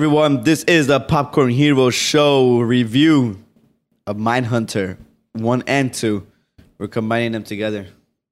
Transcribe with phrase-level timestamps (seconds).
[0.00, 0.42] everyone?
[0.42, 3.42] This is the Popcorn Hero Show review
[4.06, 4.98] of Mindhunter
[5.32, 6.26] 1 and 2.
[6.76, 7.86] We're combining them together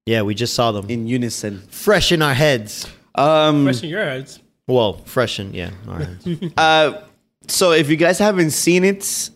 [0.05, 0.87] Yeah, we just saw them.
[0.91, 1.61] in unison.
[1.71, 2.87] fresh in our heads.
[3.15, 4.39] Um, Fresh in your heads.
[4.67, 5.71] Well, fresh in, yeah.
[5.87, 6.27] Our heads.
[6.57, 7.01] uh,
[7.47, 9.31] so if you guys haven't seen it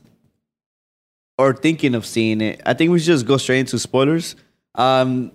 [1.40, 4.36] or thinking of seeing it, I think we should just go straight into spoilers.
[4.76, 5.32] Um,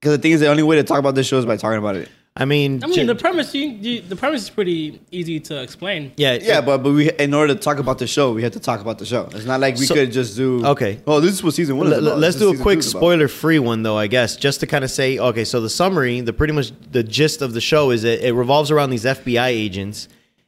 [0.00, 1.78] because the thing is, the only way to talk about this show is by talking
[1.78, 2.08] about it.
[2.40, 5.60] I mean, I mean, ju- the premise you, you, the premise is pretty easy to
[5.60, 6.12] explain.
[6.16, 8.60] yeah, Yeah, but but we in order to talk about the show, we had to
[8.60, 9.28] talk about the show.
[9.32, 10.64] It's not like we So- could just do.
[10.64, 11.00] Okay.
[11.06, 11.88] Oh, this is what season one.
[11.88, 12.18] is L- about.
[12.20, 13.00] let's This do a quick two is about.
[13.00, 13.98] spoiler-free one, though.
[13.98, 17.02] I guess just to kind of say, okay, so the summary, the pretty much the
[17.02, 20.06] gist of the show is that it revolves around these FBI agents,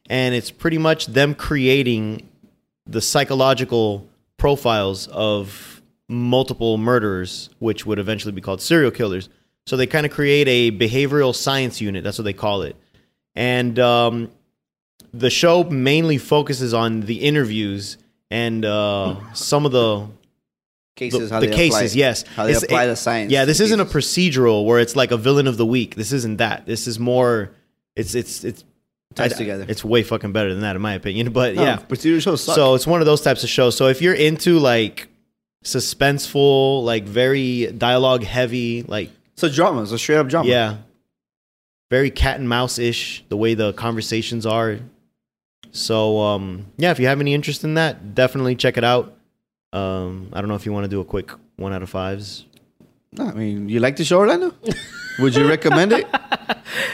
[0.09, 2.21] and it's pretty much them creating
[2.87, 9.29] the psychological profiles of multiple murderers, which would eventually be called serial killers.
[9.67, 12.03] So they kind of create a behavioral science unit.
[12.03, 12.75] That's what they call it,
[13.35, 14.31] and um,
[15.13, 17.97] the show mainly focuses on the interviews
[18.29, 20.07] and uh, some of the
[20.95, 21.29] cases.
[21.29, 22.23] the, how the they cases, apply, yes.
[22.35, 23.31] How they It's- apply it- the science.
[23.31, 25.95] Yeah, this isn't a procedural where it's like a villain of the week.
[25.95, 26.65] This isn't that.
[26.65, 27.51] This is more.
[27.95, 28.63] It's it's it's
[29.13, 29.65] Ties I- together.
[29.67, 31.31] It's way fucking better than that, in my opinion.
[31.33, 32.55] But No, yeah, procedural shows suck.
[32.55, 33.75] so it's one of those types of shows.
[33.77, 35.07] So if you're into like
[35.63, 39.85] suspenseful, like very dialogue heavy, like so drama.
[39.85, 40.47] So straight up drama.
[40.47, 40.77] yeah,
[41.89, 44.79] very cat and mouse ish, the way the conversations are.
[45.71, 49.17] So um, yeah, if you have any interest in that, definitely check it out.
[49.73, 52.45] Um, I don't know if you want to do a quick one out of fives.
[53.13, 54.53] No, I mean, you like the show, Orlando?
[55.19, 56.07] Would you recommend it?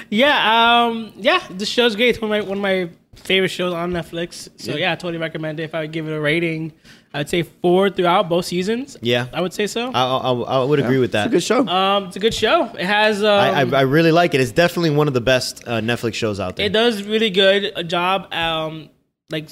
[0.09, 2.19] Yeah, um, yeah, the show's great.
[2.21, 4.49] One of my one of my favorite shows on Netflix.
[4.55, 5.63] So yeah, I totally recommend it.
[5.63, 6.71] If I would give it a rating,
[7.17, 8.95] I'd say four throughout both seasons.
[9.01, 9.91] Yeah, I would say so.
[9.91, 11.33] I, I, I would agree with that.
[11.33, 11.63] It's a that.
[11.63, 11.73] good show.
[11.73, 12.65] Um, it's a good show.
[12.65, 14.41] It has um, I, I, I really like it.
[14.41, 16.65] It's definitely one of the best uh, Netflix shows out there.
[16.67, 18.89] it does really good a job um
[19.31, 19.49] like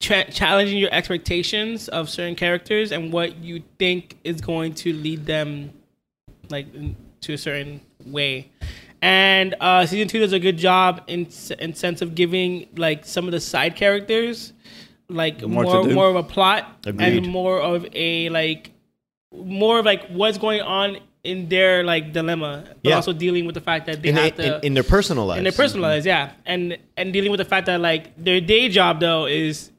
[0.00, 5.26] tra- challenging your expectations of certain characters and what you think is going to lead
[5.26, 5.72] them
[6.48, 6.66] like
[7.20, 8.50] to a certain way
[9.02, 11.28] and uh season two does a good job in
[11.58, 14.52] in sense of giving like some of the side characters
[15.10, 17.24] like More more more, of a plot Agreed.
[17.24, 18.70] and more of a like
[19.34, 22.96] more of like what's going on in their like dilemma but Yeah.
[22.96, 25.38] also dealing with the fact that they in, have in, to in their personal lives.
[25.38, 25.94] in their personal mm-hmm.
[25.94, 29.70] lives, yeah, and and dealing with the fact that like their day job though is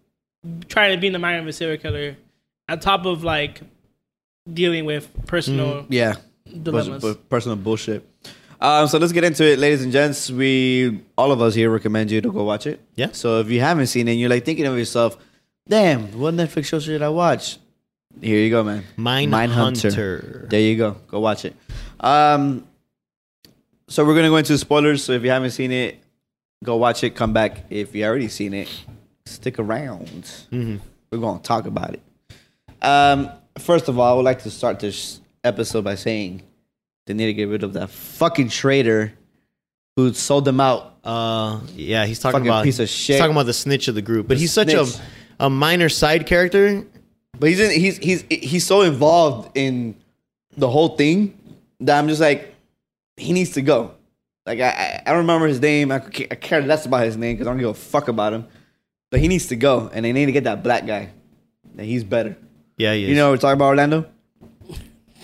[0.68, 2.16] trying to be in the mind of a serial killer,
[2.70, 3.62] on top of like
[4.52, 5.94] dealing with personal mm-hmm.
[5.94, 6.16] yeah.
[6.62, 7.16] dilemmas.
[7.30, 8.08] Personal bullshit.
[8.62, 10.30] Um, so let's get into it, ladies and gents.
[10.30, 12.80] We all of us here recommend you to go watch it.
[12.96, 13.10] Yeah.
[13.12, 15.18] So if you haven't seen it, and you're like thinking of yourself,
[15.68, 17.58] "Damn, what Netflix show should I watch?"
[18.22, 18.84] Here you go, man.
[18.98, 20.48] Mindhunter.
[20.50, 20.98] There you go.
[21.08, 21.56] Go watch it.
[22.00, 22.66] Um,
[23.88, 25.04] so we're gonna go into spoilers.
[25.04, 25.98] So if you haven't seen it,
[26.64, 27.16] go watch it.
[27.16, 28.70] Come back if you already seen it.
[29.26, 30.24] Stick around.
[30.52, 30.80] Mhm.
[31.12, 32.02] We're gonna talk about it.
[32.82, 36.44] Um, first of all, I would like to start this episode by saying
[37.06, 39.14] they need to get rid of that fucking traitor
[39.96, 40.96] who sold them out.
[41.04, 43.18] Uh, yeah, he's talking Fucking about piece of He's shit.
[43.20, 44.96] talking about the snitch of the group, but The he's such snitch.
[45.40, 46.86] a a minor side character.
[47.40, 49.96] But he's in, he's he's he's so involved in
[50.56, 51.38] the whole thing
[51.80, 52.54] that I'm just like,
[53.18, 53.96] he needs to go.
[54.46, 55.92] Like I I, I don't remember his name.
[55.92, 58.46] I, I care less about his name because I don't give a fuck about him.
[59.10, 61.10] But he needs to go, and they need to get that black guy.
[61.78, 62.38] And he's better.
[62.78, 63.10] Yeah, he is.
[63.10, 64.06] You know what we're talking about, Orlando?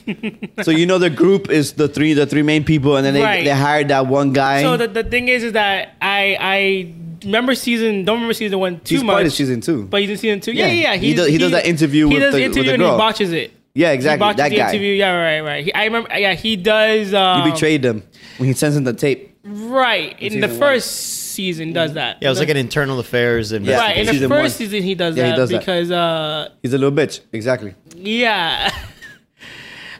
[0.63, 3.21] so you know the group is the three the three main people, and then they,
[3.21, 3.43] Right.
[3.43, 4.61] they hired that one guy.
[4.63, 6.93] so the, the thing is, is that I I
[7.25, 9.83] remember season don't remember season one too he's much, part of season two.
[9.85, 10.51] but he's in season two.
[10.53, 10.71] Yeah, Yeah.
[10.73, 10.95] yeah, yeah.
[10.99, 12.81] He does- he does that interview He with does the- the with the interview and
[12.83, 12.91] girl.
[12.93, 13.51] he botches it.
[13.73, 14.19] yeah, exactly.
[14.19, 14.69] botches That the guy.
[14.69, 14.93] interview.
[14.93, 15.63] Yeah, right, right.
[15.65, 16.09] He, I remember.
[16.17, 17.13] Yeah, he does.
[17.13, 18.03] Um, He betrayed them
[18.37, 19.33] when he sends in the tape.
[19.43, 20.59] Right in the season one.
[20.59, 20.91] first
[21.37, 22.17] season, does that?
[22.21, 23.57] yeah, it was like an internal affairs Yeah.
[23.57, 23.87] investigation.
[23.87, 24.49] right in the season first one.
[24.67, 25.59] season he does Yeah, he that does that.
[25.59, 27.21] because uh He's a little bitch.
[27.31, 27.73] Exactly.
[27.95, 28.69] yeah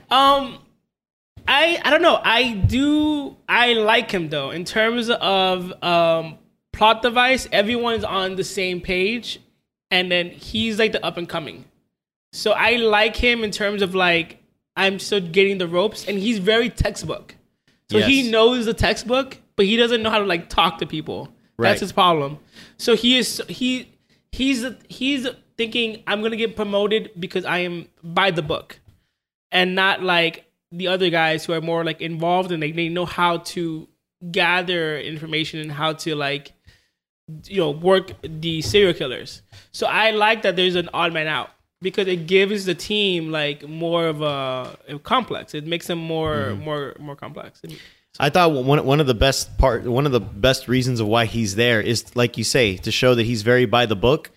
[0.10, 0.60] um
[1.48, 2.20] i i don't know.
[2.24, 4.52] I do i like him though.
[4.52, 6.38] In terms of um
[6.74, 9.40] plot device everyone's on the same page
[9.90, 11.66] and then he's like the up and coming
[12.34, 14.38] so i like him in terms of like
[14.76, 17.36] i'm still getting the ropes and he's very textbook.
[17.90, 21.30] So he knows the textbook but he doesn't know how to like talk to people.
[21.58, 21.70] Right.
[21.70, 22.38] that's his problem.
[22.78, 23.92] So he is he
[24.32, 25.28] he's he's
[25.58, 28.80] thinking i'm gonna get promoted because i am by the book
[29.52, 33.06] and not like the other guys who are more like involved and they, they know
[33.06, 33.88] how to
[34.32, 36.54] gather information and how to like
[37.46, 39.42] you know work the serial killers.
[39.72, 41.52] So i like that there's an odd man out
[41.82, 45.54] because it gives the team like more of a, a complex.
[45.54, 47.62] It makes them more more more complex.
[48.20, 51.26] I thought one one of the best part, one of the best reasons of why
[51.26, 54.32] he's there is, like you say, to show that he's very by the book,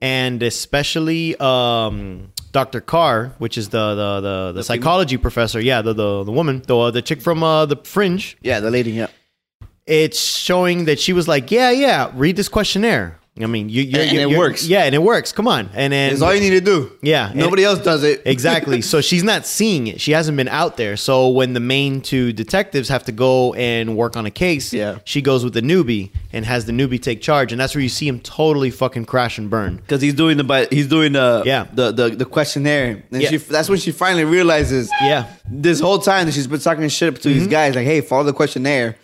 [0.00, 2.80] and especially um, Dr.
[2.80, 5.60] Carr, which is the the the, the, psychology professor.
[5.60, 8.36] Yeah, the the, the woman, the the chick from uh, the Fringe.
[8.42, 8.92] Yeah, the lady.
[8.92, 9.08] Yeah.
[9.86, 13.18] It's showing that she was like, yeah, yeah, read this questionnaire.
[13.40, 14.66] I mean, you, you're, And you're- it works.
[14.66, 15.32] Yeah, and it works.
[15.32, 16.92] Come on, and then It's all you need to do.
[17.00, 18.20] Yeah, and- Nobody else does it.
[18.26, 18.82] exactly.
[18.92, 20.02] So she's not seeing it.
[20.02, 20.98] She hasn't been out there.
[20.98, 24.98] So when the main two detectives have to go and work on a case, Yeah.
[25.04, 27.88] she goes with the newbie and has the newbie take charge, and that's where you
[27.88, 29.76] see him totally fucking crash and burn.
[29.76, 31.68] Because he's doing the he's doing the Yeah.
[31.72, 33.30] the the, the questionnaire, and Yeah.
[33.30, 35.24] she that's when she finally realizes Yeah.
[35.50, 37.38] this whole time that she's been talking shit to Mm-hmm.
[37.38, 38.96] these guys like, hey, follow the questionnaire,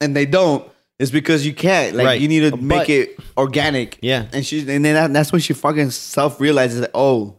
[0.00, 0.64] and they don't.
[1.04, 1.94] It's because you can't.
[1.94, 2.20] Like Right.
[2.20, 3.98] you need to But- make it organic.
[4.02, 4.26] Yeah.
[4.32, 7.36] and she and then that, that's when she fucking self realizes that oh,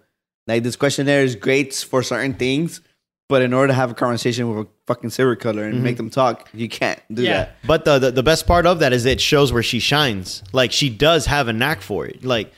[0.47, 2.81] like this questionnaire is great for certain things,
[3.29, 5.83] but in order to have a conversation with a fucking serial killer and Mm-hmm.
[5.83, 7.31] make them talk, you can't do Yeah.
[7.37, 7.55] that.
[7.65, 10.43] But the, the the best part of that is it shows where she shines.
[10.53, 12.23] Like she does have a knack for it.
[12.23, 12.51] Like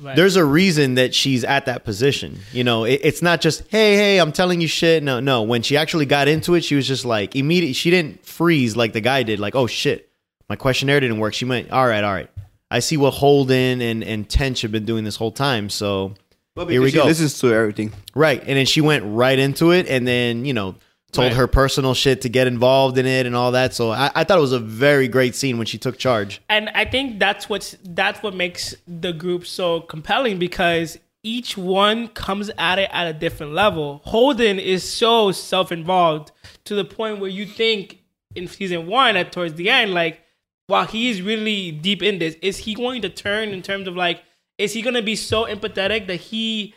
[0.00, 0.16] Right.
[0.16, 2.40] there's a reason that she's at that position.
[2.52, 5.02] You know, it, it's not just hey hey I'm telling you shit.
[5.02, 5.42] No no.
[5.42, 7.74] When she actually got into it, she was just like immediate.
[7.76, 9.38] She didn't freeze like the guy did.
[9.38, 10.10] Like oh shit,
[10.52, 11.32] my questionnaire didn't work.
[11.32, 12.28] She went all right all right.
[12.70, 15.70] I see what Holden and and Tench have been doing this whole time.
[15.70, 16.14] So
[16.54, 17.04] But Here we because she go.
[17.06, 17.92] listens to everything.
[18.14, 20.74] right, and then she went right into it, and then you know
[21.12, 21.36] told Right.
[21.36, 23.72] her personal shit to get involved in it and all that.
[23.74, 26.40] So I, I thought it was a very great scene when she took charge.
[26.50, 32.08] and I think that's what's that's what makes the group so compelling because each one
[32.08, 34.00] comes at it at a different level.
[34.04, 36.32] Holden is so self-involved
[36.64, 37.98] to the point where you think
[38.34, 40.20] in season one at towards the end, like,
[40.66, 43.96] while he is really deep in this, is he going to turn in terms of
[43.96, 44.22] like,
[44.58, 46.74] is he gonna be so empathetic that he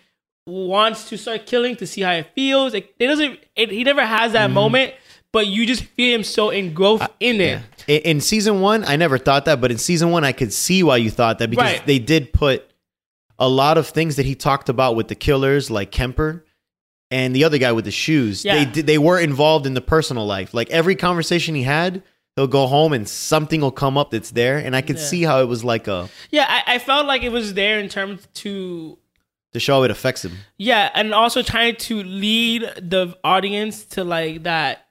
[0.48, 2.74] wants to start killing to see how it feels?
[2.74, 3.40] Like, it doesn't.
[3.56, 4.54] It, he never has that mm-hmm.
[4.54, 4.94] moment,
[5.32, 7.62] but you just feel him so engulfed uh, in it.
[7.88, 10.84] In, in season one, I never thought that, but in season one, I could see
[10.84, 11.86] why you thought that because Right.
[11.86, 12.70] they did put
[13.38, 16.46] a lot of things that he talked about with the killers, like Kemper
[17.12, 18.46] and the other guy with the shoes.
[18.46, 18.66] Yeah.
[18.66, 20.54] They they were involved in the personal life.
[20.54, 22.02] Like every conversation he had,
[22.36, 25.04] he'll go home and something will come up that's there, and I could Yeah.
[25.04, 27.90] see how it was like a Yeah, I, I felt like it was there in
[27.90, 28.98] terms to
[29.54, 30.34] to show it affects him.
[30.58, 34.88] yeah, and also trying to lead the audience to like that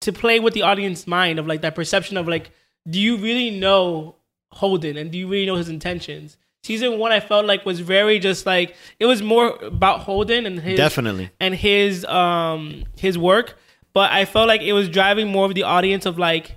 [0.00, 2.50] to play with the audience mind of like that perception of like,
[2.88, 4.14] do you really know
[4.52, 6.38] Holden and do you really know his intentions?
[6.62, 10.58] Season one, I felt like was very just like it was more about Holden and
[10.58, 11.30] his Definitely.
[11.38, 13.58] and his um his work,
[13.92, 16.56] but I felt like it was driving more of the audience of like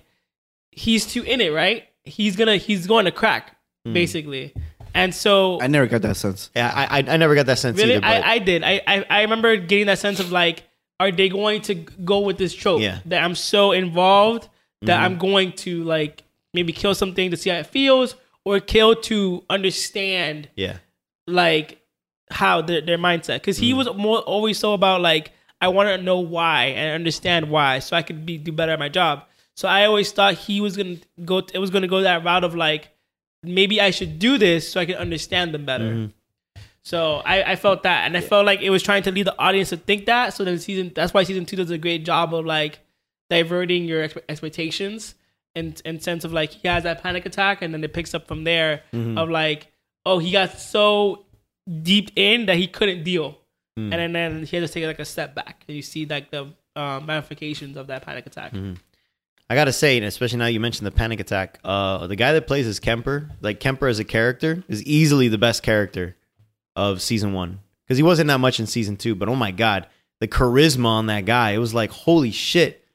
[0.71, 1.83] he's too in it, right?
[2.03, 3.93] He's gonna he's going to crack Hmm.
[3.93, 4.53] basically,
[4.93, 6.49] and so I never got that sense.
[6.55, 8.05] Yeah, I I, I never got that sense Really, either.
[8.05, 8.63] I, I did.
[8.63, 10.63] I, I I remember getting that sense of like,
[10.99, 12.81] are they going to go with this trope?
[12.81, 12.97] Yeah.
[12.97, 13.09] Mm-hmm.
[13.09, 14.49] That I'm so involved
[14.83, 16.23] that I'm going to like
[16.53, 18.15] maybe kill something to see how it feels,
[18.45, 20.77] or kill to understand yeah,
[21.27, 21.81] like
[22.29, 23.35] how their their mindset.
[23.41, 23.65] Because Mm-hmm.
[23.65, 27.79] he was more always so about like I want to know why and understand why,
[27.79, 29.23] so I could be do better at my job.
[29.61, 31.37] So I always thought he was gonna go.
[31.53, 32.89] It was gonna go that route of like
[33.43, 35.91] maybe I should do this so I can understand them better.
[35.93, 36.61] Mm-hmm.
[36.83, 39.37] So I, I felt that, and I felt like it was trying to lead the
[39.37, 40.33] audience to think that.
[40.33, 42.79] So then season that's why season two does a great job of like
[43.29, 45.13] diverting your expe- expectations
[45.55, 48.27] and and sense of like he has that panic attack, and then it picks up
[48.27, 49.19] from there Mm-hmm.
[49.19, 49.67] of like
[50.07, 51.25] oh he got so
[51.83, 53.37] deep in that he couldn't deal,
[53.79, 53.93] Mm.
[53.93, 56.31] and then, then he had to take like a step back, and you see like
[56.31, 56.41] the
[56.75, 58.53] um, ramifications of that panic attack.
[58.53, 58.73] Mm-hmm.
[59.51, 61.59] I gotta say, and especially now you mentioned the panic attack.
[61.61, 65.37] Uh, the guy that plays as Kemper, like Kemper as a character, is easily the
[65.37, 66.15] best character
[66.77, 69.13] of season one because he wasn't that much in season two.
[69.13, 69.87] But oh my god,
[70.21, 71.51] the charisma on that guy!
[71.51, 72.85] It was like holy shit.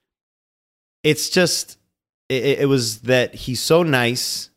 [1.05, 1.77] It's just,
[2.31, 4.49] it, it- it was that he's so nice,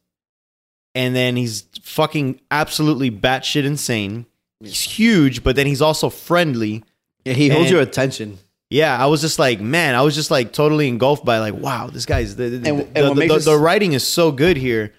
[0.96, 4.26] and then he's fucking absolutely batshit insane.
[4.62, 6.86] He's huge, but then he's also friendly.
[7.26, 8.40] Yeah, he holds And- your attention.
[8.70, 11.88] Yeah, I was just like, man, I was just like totally engulfed by like, wow,
[11.88, 14.58] this guy's the the, And- the, and the, the- us- the writing is so good
[14.58, 14.94] here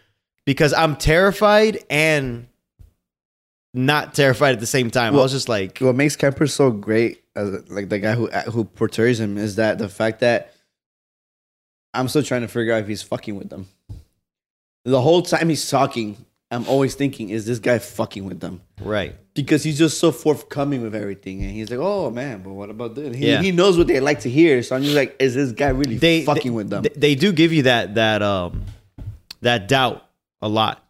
[0.45, 2.49] because I'm terrified and
[3.73, 5.15] not terrified at the same time.
[5.15, 8.43] I was just like, What makes Kemper so great, as like the guy who uh,
[8.51, 10.53] who portrays him, is that the fact that
[11.95, 13.69] I'm still trying to figure out if he's fucking with them.
[14.85, 16.17] The whole time he's talking,
[16.51, 18.61] I'm always thinking, is this guy fucking with them?
[18.83, 22.71] right, Because he's just so forthcoming with everything, and he's like, "Oh man, but what
[22.71, 23.41] about this?" He, Yeah.
[23.43, 25.97] he knows what they like to hear, so I'm just like, "Is this guy really
[25.97, 28.65] they fucking they, with them?" They, they do give you that that um
[29.43, 30.05] that doubt
[30.43, 30.85] a lot,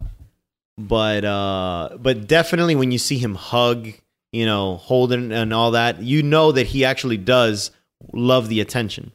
[0.78, 3.88] but uh, but definitely when you see him hug,
[4.32, 7.70] you know, Holden and all that, you know that he actually does
[8.12, 9.12] love the attention.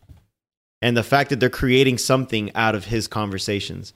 [0.82, 3.94] and the fact that they're creating something out of his conversations.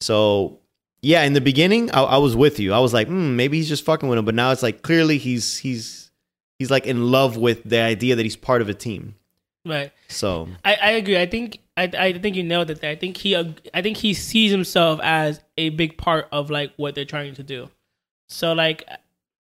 [0.00, 0.60] So
[1.04, 2.72] yeah, in the beginning, I, I was with you.
[2.72, 5.18] I was like, hmm, maybe he's just fucking with him, but now it's like clearly
[5.18, 6.10] he's he's
[6.58, 9.14] he's like in love with the idea that he's part of a team.
[9.66, 9.92] Right.
[10.08, 11.18] So I, I agree.
[11.18, 12.80] I think I, I think you nailed it.
[12.80, 12.90] There.
[12.90, 16.94] I think he I think he sees himself as a big part of like what
[16.94, 17.68] they're trying to do.
[18.30, 18.88] So like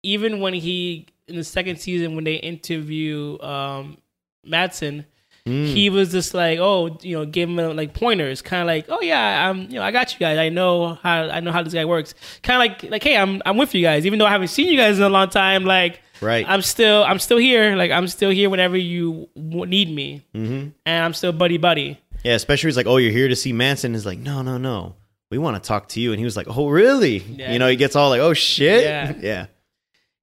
[0.04, 3.98] even when he in the second season when they interview um
[4.46, 5.06] Manson,
[5.48, 8.86] mm, he was just like, oh, you know, give him like pointers, kind of like,
[8.90, 10.38] oh yeah, I'm, you know, I got you guys.
[10.38, 12.14] I know how I know how this guy works.
[12.44, 14.68] Kind of like like, hey, I'm I'm with you guys, even though I haven't seen
[14.68, 15.66] you guys in a long time.
[15.66, 16.46] Like right.
[16.48, 17.76] I'm still I'm still here.
[17.76, 22.00] Like I'm still here whenever you need me, hmm and I'm still buddy buddy.
[22.24, 23.96] Yeah, especially he's like, oh, you're here to see Manson.
[23.96, 24.96] Is like, no, no, no.
[25.30, 26.12] We want to talk to you.
[26.12, 27.18] And he was like, oh, really?
[27.18, 27.52] Yeah.
[27.52, 28.84] You know, he gets all like, oh shit.
[28.84, 29.14] Yeah.
[29.20, 29.46] yeah.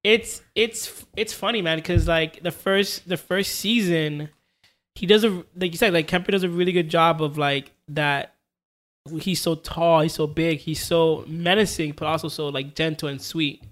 [0.02, 4.30] it's it's it's funny, man, because like the first the first season,
[5.00, 7.72] he does a like you said, like Kemper does a really good job of like
[7.88, 8.34] that.
[9.18, 13.20] He's so tall, he's so big, he's so menacing, but also so like gentle and
[13.20, 13.64] sweet.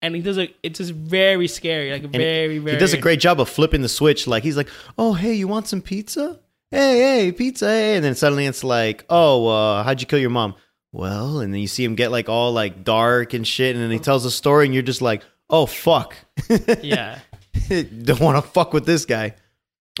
[0.00, 2.76] And he does a it's just very scary, like very very.
[2.76, 4.26] He does a great job of flipping the switch.
[4.26, 6.40] Like he's like, "Oh, hey, you want some pizza?
[6.70, 7.96] Hey, hey, pizza!" Hey.
[7.96, 10.54] And then suddenly it's like, "Oh, uh, how'd you kill your mom?"
[10.92, 13.90] Well, and then you see him get like all like dark and shit, and then
[13.90, 16.16] he tells a story, and you're just like, "Oh fuck,
[16.82, 17.18] Yeah,
[17.68, 19.34] don't want to fuck with this guy."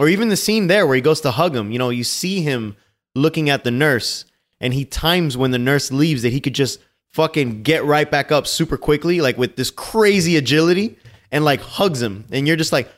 [0.00, 1.70] Or even the scene there where he goes to hug him.
[1.70, 2.76] You know, you see him
[3.14, 4.24] looking at the nurse,
[4.60, 6.80] and he times when the nurse leaves that he could just
[7.12, 10.98] fucking get right back up super quickly, like with this crazy agility,
[11.30, 12.24] and like hugs him.
[12.32, 12.88] And you're just like,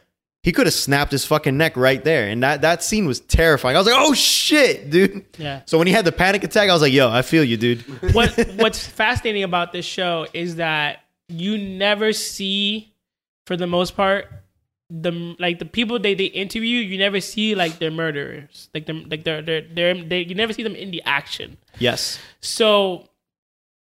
[0.43, 2.29] he could have snapped his fucking neck right there.
[2.29, 3.75] And that, that scene was terrifying.
[3.75, 5.25] I was like, oh shit, dude.
[5.39, 5.63] yeah.
[5.67, 7.81] So when he had the panic attack, I was like, yo, I feel you, dude.
[8.15, 12.95] what what's fascinating about this show is that you never see
[13.45, 14.29] for the most part
[14.89, 19.05] the like the people they, they interview you never see like they're murderers like them
[19.11, 22.21] like they're, they're they're they you never see them in the action Yes.
[22.41, 23.09] so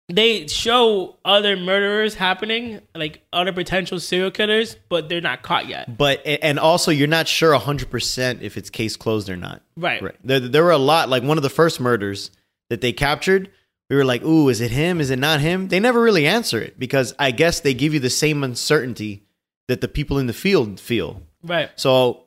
[0.10, 5.98] they show other murderers happening like other potential serial killers but they're not caught yet
[5.98, 9.62] But, and also, you're not sure 100% if it's case closed or not.
[9.76, 10.16] right Right.
[10.24, 11.10] There, there were a lot.
[11.10, 12.32] Like one of the first murders
[12.70, 13.52] that they captured,
[13.90, 15.00] we were like, "Ooh, is it him?
[15.02, 18.00] Is it not him?" They never really answer it because I guess they give you
[18.00, 19.24] the same uncertainty
[19.68, 21.22] that the people in the field feel.
[21.44, 22.24] right So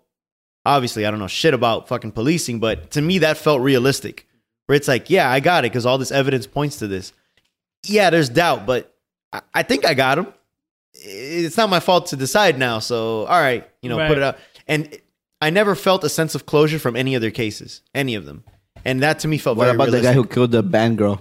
[0.66, 4.26] obviously, I don't know shit about fucking policing, but to me, that felt realistic.
[4.66, 7.12] Where it's like, yeah, I got it because all this evidence points to this.
[7.86, 8.94] Yeah, there's doubt, but
[9.32, 10.28] I, I think I got him.
[10.92, 12.78] It's not my fault to decide now.
[12.78, 14.08] So, all right, you know, Right.
[14.08, 14.38] put it out.
[14.68, 14.96] And
[15.40, 18.44] I never felt a sense of closure from any of their cases, any of them.
[18.84, 21.20] And that to me felt What very about the guy who killed the band girl?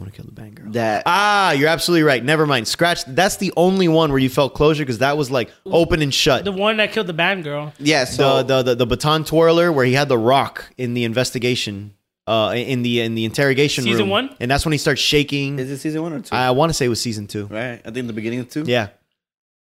[0.00, 0.70] I want to kill the bang girl.
[0.72, 2.24] That Ah, you're absolutely right.
[2.24, 2.66] Never mind.
[2.66, 3.04] Scratch.
[3.04, 6.44] That's the only one where you felt closure because that was like open and shut.
[6.44, 8.04] the one that killed the band girl yeah.
[8.04, 11.92] So the, the the the baton twirler where he had the rock in the investigation,
[12.26, 14.08] uh, in the in the interrogation Season room.
[14.08, 14.36] one?
[14.40, 15.58] and that's when he starts shaking.
[15.58, 16.34] is it season one or two?
[16.34, 17.44] I want to say it was season two.
[17.46, 17.82] right.
[17.84, 18.62] I think the beginning of two.
[18.66, 18.88] Yeah,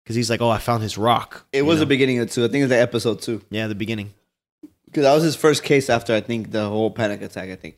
[0.05, 1.47] because he's like, oh, I found his rock.
[1.55, 1.81] It was know?
[1.81, 2.45] the beginning of two.
[2.45, 3.41] I think it's the episode two.
[3.49, 4.13] yeah, the beginning.
[4.85, 7.49] Because that was his first case after I think the whole panic attack.
[7.51, 7.77] I think.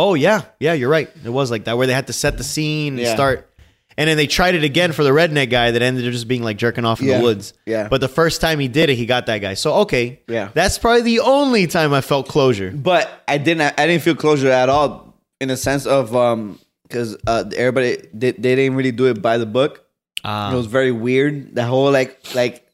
[0.00, 1.10] Oh yeah, yeah, you're right.
[1.24, 3.14] It was like that where they had to set the scene and Yeah.
[3.14, 3.50] start,
[3.96, 6.44] and then they tried it again for the redneck guy that ended up just being
[6.44, 7.18] like jerking off in Yeah.
[7.18, 7.52] the woods.
[7.66, 7.88] Yeah.
[7.88, 9.54] But the first time he did it, he got that guy.
[9.54, 10.50] So okay, Yeah.
[10.54, 12.70] that's probably the only time I felt closure.
[12.70, 13.74] But I didn't.
[13.76, 18.30] I didn't feel closure at all in the sense of um because uh, everybody they,
[18.32, 19.84] they didn't really do it by the book.
[20.24, 20.52] Ah.
[20.52, 21.54] it was very weird.
[21.56, 22.67] The whole like like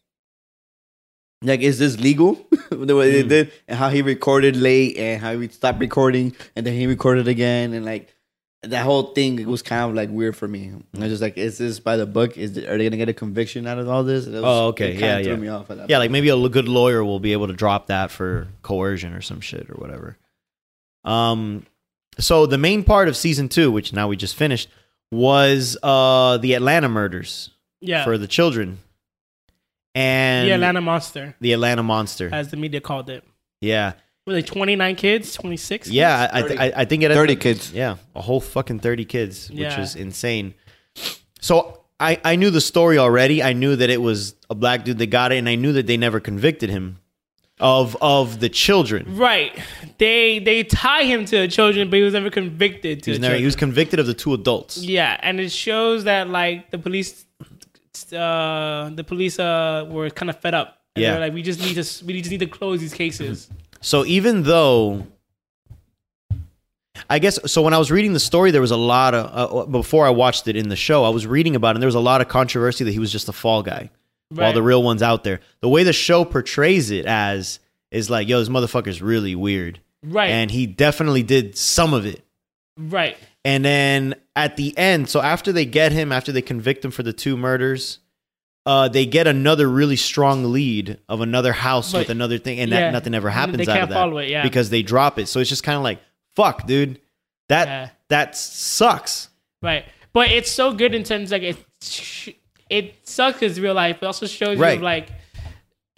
[1.44, 2.34] like is this legal?
[2.70, 3.28] the way they Hmm.
[3.28, 7.28] did and how he recorded late and how he stopped recording and then he recorded
[7.28, 8.10] again and like
[8.62, 10.72] that whole thing was kind of like weird for me.
[10.96, 12.38] I was just like, is this by the book?
[12.38, 14.26] Is it, are they gonna get a conviction out of all this?
[14.26, 14.94] It was- Oh, okay.
[14.94, 15.36] it Yeah, threw yeah.
[15.38, 16.04] me off at that Yeah, point.
[16.04, 19.40] like maybe a good lawyer will be able to drop that for coercion or some
[19.42, 20.16] shit or whatever.
[21.04, 21.66] Um,
[22.18, 24.68] so the main part of season two, which now we just finished,
[25.12, 28.78] was uh the Atlanta murders yeah for the children,
[29.94, 32.28] and the atlanta monster the Atlanta monster.
[32.32, 33.24] as the media called it
[33.60, 33.92] yeah,
[34.26, 36.28] were they 29 kids 26 yeah.
[36.32, 36.58] I, I, 30.
[36.58, 37.72] I, I think it ended 30 up- kids.
[37.72, 39.80] Yeah, a whole fucking thirty kids, which Yeah.
[39.80, 40.54] is insane.
[41.40, 43.42] So I I knew the story already.
[43.42, 45.86] I knew that it was a black dude that got it, and I knew that
[45.86, 46.98] they never convicted him
[47.60, 49.16] of of the children.
[49.16, 49.52] Right.
[49.98, 53.20] They they tie him to the children, but he was never convicted to He was,
[53.20, 54.82] the never, he was convicted of the two adults.
[54.82, 57.24] yeah, and it shows that like the police,
[58.14, 60.80] uh, the police uh were kind of fed up.
[60.96, 61.18] And Yeah.
[61.18, 63.48] like we just need to we just need to close these cases.
[63.80, 65.06] So even though,
[67.10, 69.66] I guess, so when I was reading the story, there was a lot of uh,
[69.66, 71.04] before I watched it in the show.
[71.04, 73.10] I was reading about it, and there was a lot of controversy that he was
[73.12, 73.90] just a fall guy,
[74.30, 75.40] while the real one's out there.
[75.60, 77.58] The way the show portrays it as
[77.90, 79.80] is like, yo, this motherfucker's really weird.
[80.02, 80.30] Right.
[80.30, 82.22] And he definitely did some of it.
[82.76, 83.16] right.
[83.46, 87.02] And then at the end, so after they get him, after they convict him for
[87.02, 87.98] the two murders,
[88.66, 92.70] uh, they get another really strong lead of another house But- with another thing, and
[92.70, 92.80] yeah.
[92.80, 94.42] that nothing ever happens They out can't of that follow it, yeah.
[94.42, 95.26] because they drop it.
[95.28, 96.00] So it's just kind of like,
[96.36, 97.00] fuck, dude,
[97.48, 97.88] that Yeah.
[98.08, 99.28] that sucks.
[99.62, 99.84] Right.
[100.12, 102.30] But it's so good in terms like it sh-
[102.70, 104.78] it sucks as real life, but also shows Right.
[104.78, 105.08] you like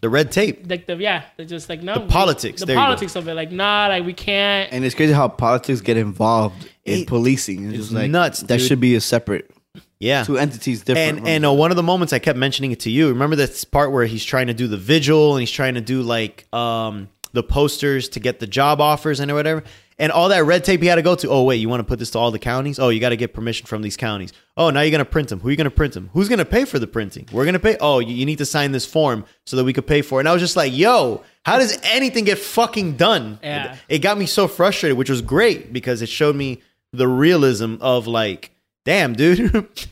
[0.02, 0.68] The red tape.
[0.68, 3.35] like the yeah, they're just like no The politics, the there politics of it.
[3.35, 4.73] Like nah, like we can't.
[4.73, 7.66] And it's crazy how politics get involved in It- policing.
[7.66, 8.66] It's, it's just like nuts, That dude.
[8.66, 9.50] should be a separate
[9.99, 10.25] Yeah.
[10.25, 11.19] two entities different.
[11.19, 13.09] And and uh, one of the moments I kept mentioning it to you.
[13.09, 16.03] Remember this part where he's trying to do the vigil and he's trying to do
[16.03, 19.62] like um the posters to get the job offers and whatever.
[19.99, 21.29] And all that red tape he had to go to.
[21.31, 22.79] Oh wait, you want to put this to all the counties?
[22.79, 24.35] Oh, you got to get permission from these counties.
[24.59, 25.41] Oh, now you're gonna print them.
[25.41, 26.11] Who are you gonna print them?
[26.12, 27.26] Who's gonna pay for the printing?
[27.33, 27.79] We're gonna pay.
[27.81, 30.23] Oh, you, you need to sign this form so that we could pay for it.
[30.23, 33.38] And I was just like, yo, how does anything get fucking done?
[33.43, 33.76] Yeah.
[33.88, 36.61] It got me so frustrated, which was great because it showed me
[36.93, 38.50] the realism of like,
[38.87, 39.69] damn, dude.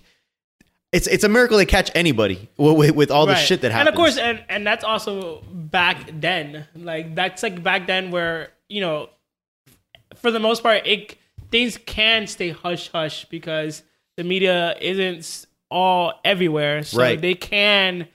[0.95, 3.89] It's it's a miracle they catch anybody with, with, all the shit that happens.
[3.89, 6.69] And of course, and and that's also back then.
[6.77, 9.09] Like that's like back then where you know,
[10.15, 11.19] for the most part, it
[11.51, 13.83] things can stay hush hush because
[14.17, 17.21] the media isn't all everywhere, so Right.
[17.21, 18.07] they can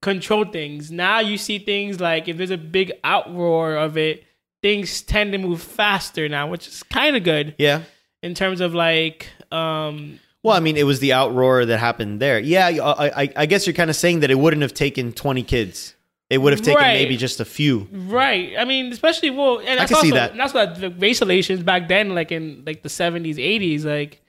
[0.00, 0.92] control things.
[0.92, 4.22] Now you see things like if there's a big outroar of it,
[4.62, 7.82] things tend to move faster now, which is kind of good yeah.
[8.22, 12.38] in terms of like um Well, I mean, it was the outroar that happened there.
[12.38, 15.42] Yeah, I, I, I guess you're kind of saying that it wouldn't have taken 20
[15.42, 15.94] kids.
[16.30, 16.94] It would have taken Right.
[16.94, 17.86] maybe just a few.
[17.92, 18.52] Right.
[18.58, 20.32] I mean, especially well, and that's can see that.
[20.32, 24.20] and That's what the race relations back then, like in like the seventies, eighties, like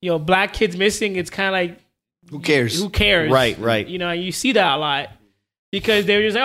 [0.00, 1.16] you know, black kids missing.
[1.16, 1.78] It's kind of like
[2.30, 2.78] who cares?
[2.80, 3.30] who cares?
[3.30, 3.86] Right, right.
[3.86, 5.10] You know, you see that a lot
[5.70, 6.44] because they're just like,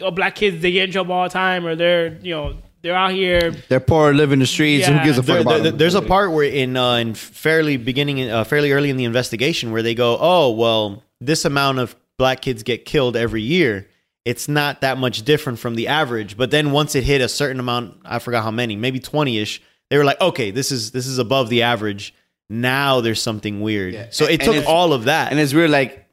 [0.00, 2.56] oh, oh, black kids they get in trouble all the time, or they're you know
[2.84, 3.50] they're out here.
[3.68, 4.86] They're poor, live in the streets.
[4.86, 4.98] Yeah.
[4.98, 5.78] Who gives a fuck There- about there- them?
[5.78, 9.72] there's a part where in uh, in fairly beginning, uh, fairly early in the investigation,
[9.72, 13.88] where they go, "Oh, well, this amount of black kids get killed every year.
[14.24, 17.58] It's not that much different from the average." But then once it hit a certain
[17.58, 19.60] amount, I forgot how many, maybe twenty ish.
[19.90, 22.14] They were like, "Okay, this is this is above the average."
[22.50, 23.94] Now there's something weird.
[23.94, 24.06] Yeah.
[24.10, 25.30] So it And took all of that.
[25.32, 25.70] and it's weird.
[25.70, 26.04] Like,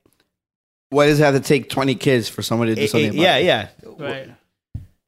[0.90, 3.08] why does it have to take twenty kids for somebody to do It- something?
[3.08, 3.46] it- about yeah, it?
[3.46, 3.68] yeah.
[4.00, 4.30] Right.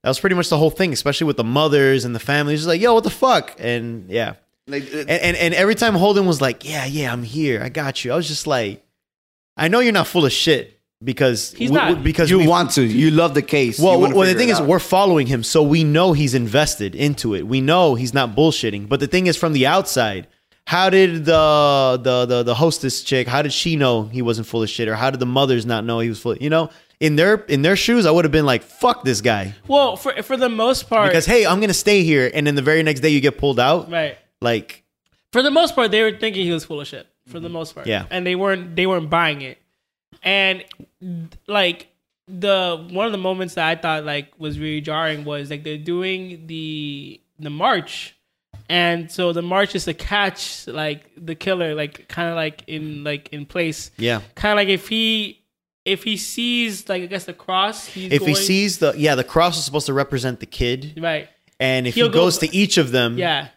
[0.03, 2.59] That was pretty much the whole thing, especially with the mothers and the families.
[2.59, 3.55] Just like, yo, what the fuck?
[3.57, 4.33] And yeah.
[4.67, 7.61] Like, And, and and every time Holden was like, "Yeah, yeah, I'm here.
[7.61, 8.81] I got you." I was just like,
[9.57, 12.03] "I know you're not full of shit because He's w- not.
[12.03, 12.81] because you we- want to.
[12.83, 13.77] You love the case.
[13.77, 14.67] Well, You well, the thing is, out.
[14.67, 17.45] we're following him, so we know he's invested into it.
[17.45, 18.87] We know he's not bullshitting.
[18.87, 20.27] But the thing is, from the outside,
[20.65, 23.27] how did the the the, the hostess chick?
[23.27, 25.83] How did she know he wasn't full of shit, or how did the mothers not
[25.83, 26.37] know he was full?
[26.37, 26.69] You know,
[27.03, 30.11] in their in their shoes, I would have been like, "Fuck this guy," Well, for
[30.23, 33.01] for the most part, because hey, I'm gonna stay here, and then the very next
[33.01, 33.91] day you get pulled out.
[33.91, 34.17] right.
[34.41, 34.83] Like,
[35.31, 37.05] for the most part, they were thinking he was full of shit.
[37.27, 38.05] For the most part, Yeah.
[38.09, 39.57] and they weren't they weren't buying it.
[40.23, 40.63] And
[41.47, 41.87] like
[42.27, 45.77] the one of the moments that I thought like was really jarring was like they're
[45.77, 48.15] doing the the march,
[48.69, 53.03] and so the march is to catch like the killer, like kind of like in
[53.03, 54.21] like in place, yeah.
[54.35, 55.42] kind of like if he
[55.85, 59.23] if he sees like I guess the cross, he's if he sees the yeah the
[59.23, 62.55] cross is supposed to represent the kid right, and if He'll he go- goes to
[62.55, 63.49] each of them Yeah,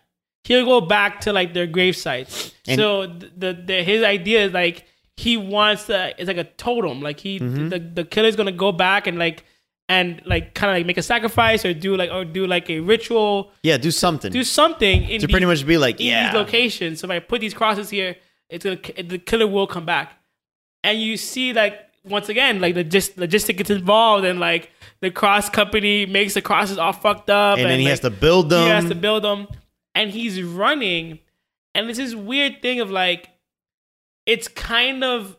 [0.45, 2.53] he'll go back to like their grave sites.
[2.67, 4.85] And- so the, the, the his idea is like
[5.17, 6.15] he wants to.
[6.21, 7.01] It's like a totem.
[7.01, 7.69] Like he Mm-hmm.
[7.71, 9.45] the the killer's gonna go back and like
[9.89, 12.81] and like kind of like make a sacrifice or do like or do like a
[12.81, 16.35] ritual, yeah do something do something in to these- pretty much be like yeah these
[16.35, 16.99] locations.
[17.01, 18.17] So if I put these crosses here,
[18.51, 20.13] it's gonna the killer will come back,
[20.83, 25.11] and you see like once again like the just logistic gets involved and like the
[25.11, 28.49] cross company makes the crosses all fucked up, and then he like, has to build
[28.51, 29.47] them he has to build them,
[29.95, 31.19] and he's running,
[31.75, 33.29] and it's this weird thing of like,
[34.25, 35.37] it's kind of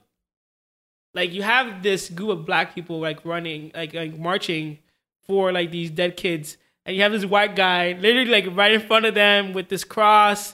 [1.13, 4.77] like you have this group of black people like running, like like marching
[5.25, 8.81] for like these dead kids, and you have this white guy literally like right in
[8.81, 10.53] front of them with this cross,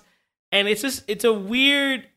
[0.52, 2.08] and it's just it's a weird,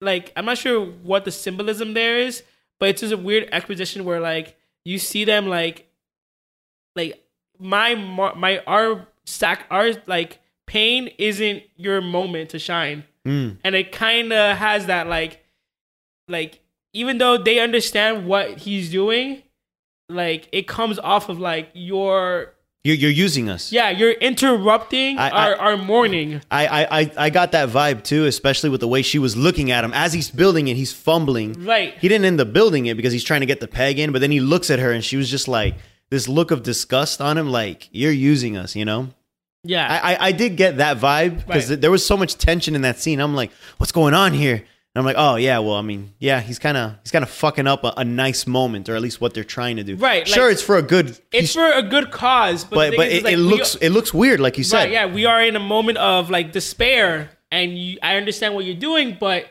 [0.00, 2.44] like I'm not sure what the symbolism there is,
[2.80, 5.88] but it's just a weird exposition where like you see them like
[6.96, 7.22] like
[7.58, 13.58] my my our sac our like pain isn't your moment to shine Mm.
[13.62, 15.44] and it kind of has that like
[16.26, 16.60] like
[16.94, 19.42] even though they understand what he's doing
[20.08, 25.30] like it comes off of like your you're, you're using us yeah you're interrupting I-
[25.30, 28.88] our, I- our mourning I, I I- I got that vibe too especially with the
[28.88, 32.24] way she was looking at him as he's building it he's fumbling right he didn't
[32.24, 34.40] end up building it because he's trying to get the peg in but then he
[34.40, 35.74] looks at her and she was just like
[36.10, 39.10] this look of disgust on him, like you're using us, you know.
[39.62, 39.86] Yeah.
[39.88, 41.80] I I, I did get that vibe because Right.
[41.80, 43.20] there was so much tension in that scene.
[43.20, 44.64] I'm like, what's going on here?
[44.94, 47.30] And I'm like, oh yeah, well, I mean, yeah, he's kind of he's kind of
[47.30, 49.94] fucking up a, a nice moment, or at least what they're trying to do.
[49.96, 51.16] Right, Sure, like- it's for a good.
[51.32, 53.76] it's for a good cause, but, the but thing but is, it, like, it looks
[53.76, 54.78] are- it looks weird, like you said.
[54.78, 54.90] right.
[54.90, 58.74] Yeah, we are in a moment of like despair, and you, I understand what you're
[58.74, 59.46] doing, but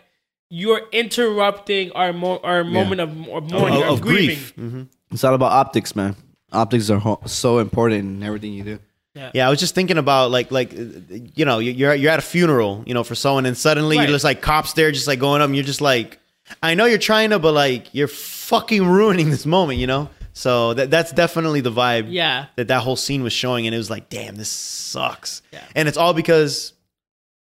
[0.50, 4.26] you're interrupting our mo- our moment of, of mourning, Of, or of grieving.
[4.36, 4.54] grief.
[4.58, 4.88] Mhm.
[5.12, 6.16] It's all about optics, man.
[6.52, 8.80] Optics are ho- so important in everything you do.
[9.34, 12.84] Yeah, I was just thinking about like like you know you're you're at a funeral
[12.86, 14.04] you know for someone and suddenly Right.
[14.08, 16.20] you're just like cops there just like going up and you're just like
[16.64, 20.74] I know you're trying to but like you're fucking ruining this moment you know so
[20.74, 22.46] that that's definitely the vibe Yeah.
[22.56, 25.64] that that whole scene was showing and it was like damn this sucks Yeah.
[25.76, 26.74] and it's all because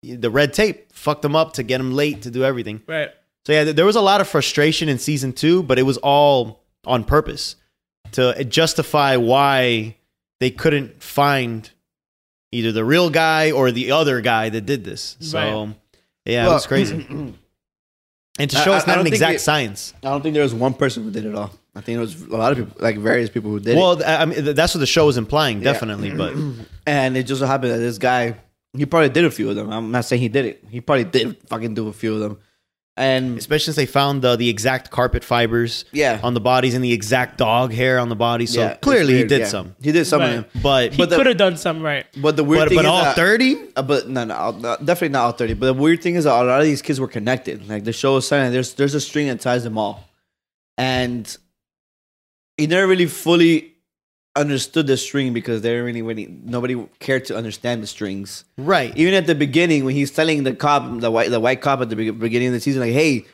[0.03, 3.11] the red tape fucked them up to get them late to do everything Right.
[3.47, 6.65] so yeah, there was a lot of frustration in season two, but it was all
[6.85, 7.57] on purpose
[8.13, 9.97] to justify why
[10.43, 11.71] they couldn't find
[12.51, 15.17] either the real guy or the other guy that did this.
[15.21, 15.75] So Right.
[16.27, 16.97] yeah, it Well, was crazy.
[18.39, 19.95] and to show I- it's not an exact it- science.
[20.03, 21.51] I don't think there was one person who did it all.
[21.75, 23.81] I think there was a lot of people, like various people who did it.
[23.81, 26.11] Well, I mean, that's what the show was implying, definitely.
[26.11, 26.35] But
[26.87, 28.37] And it just so happened that this guy,
[28.77, 29.73] he probably did a few of them.
[29.73, 30.65] I'm not saying he did it.
[30.69, 32.39] He probably did fucking do a few of them.
[32.95, 36.21] And especially since they found the the exact carpet fibers Yeah.
[36.23, 39.15] on the bodies and the exact dog hair on the body, so yeah, it's clearly
[39.17, 39.47] he did yeah.
[39.47, 39.75] some.
[39.81, 40.29] He did some Right.
[40.29, 40.61] of them.
[40.63, 42.05] But He But the- could have done something right.
[42.19, 43.57] But the weird but, thing but is all thirty.
[43.75, 45.55] Uh, but no, no, I'll- no, definitely not all thirty.
[45.55, 47.67] But the weird thing is that a lot of these kids were connected.
[47.67, 50.07] Like the show is saying, there's there's a string that ties them all,
[50.77, 51.35] and
[52.59, 53.72] he never really fully
[54.35, 58.45] understood the string because they didn't really, really nobody cared to understand the strings.
[58.57, 58.97] Right.
[58.97, 61.91] Even at the beginning, when he's telling the cop, the white the white cop at
[61.91, 63.27] the be- beginning of the season, like, "Hey,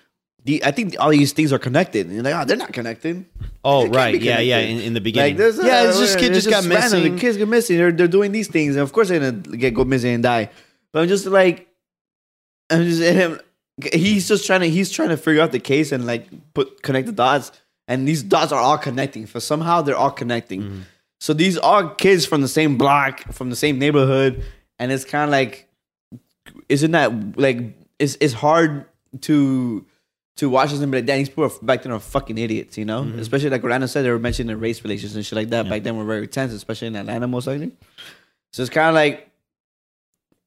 [0.44, 3.24] the, I think all these things are connected." And you're like, "Oh, they're not connected."
[3.64, 4.18] Oh, They right.
[4.18, 4.58] be Yeah, yeah.
[4.58, 5.32] In, in the beginning.
[5.34, 6.70] Like, there's, yeah, it's just kid just got random.
[7.02, 7.14] missing.
[7.14, 7.76] The kids get missing.
[7.78, 10.50] They're they're doing these things, and of course they're gonna get go missing and die.
[10.92, 11.68] But I'm just like,
[12.70, 13.40] I'm just him.
[13.92, 17.06] He's just trying to he's trying to figure out the case and like put connect
[17.06, 17.52] the dots,
[17.88, 19.26] and these dots are all connecting.
[19.26, 20.62] For somehow they're all connecting.
[20.62, 20.80] Mm-hmm.
[21.18, 24.44] So these are kids from the same block, from the same neighborhood,
[24.78, 25.68] and it's kind of like,
[26.68, 28.84] isn't that like it's it's hard
[29.22, 29.84] to
[30.36, 32.78] to watch this and be like, damn, these people are, back then are fucking idiots,
[32.78, 33.02] you know?
[33.02, 33.18] Mm-hmm.
[33.18, 35.68] Especially like Rana said, they were mentioning the race relations and shit like that.
[35.68, 37.72] Back then were very tense, especially in Atlanta, most likely.
[38.52, 39.27] So it's kind of like,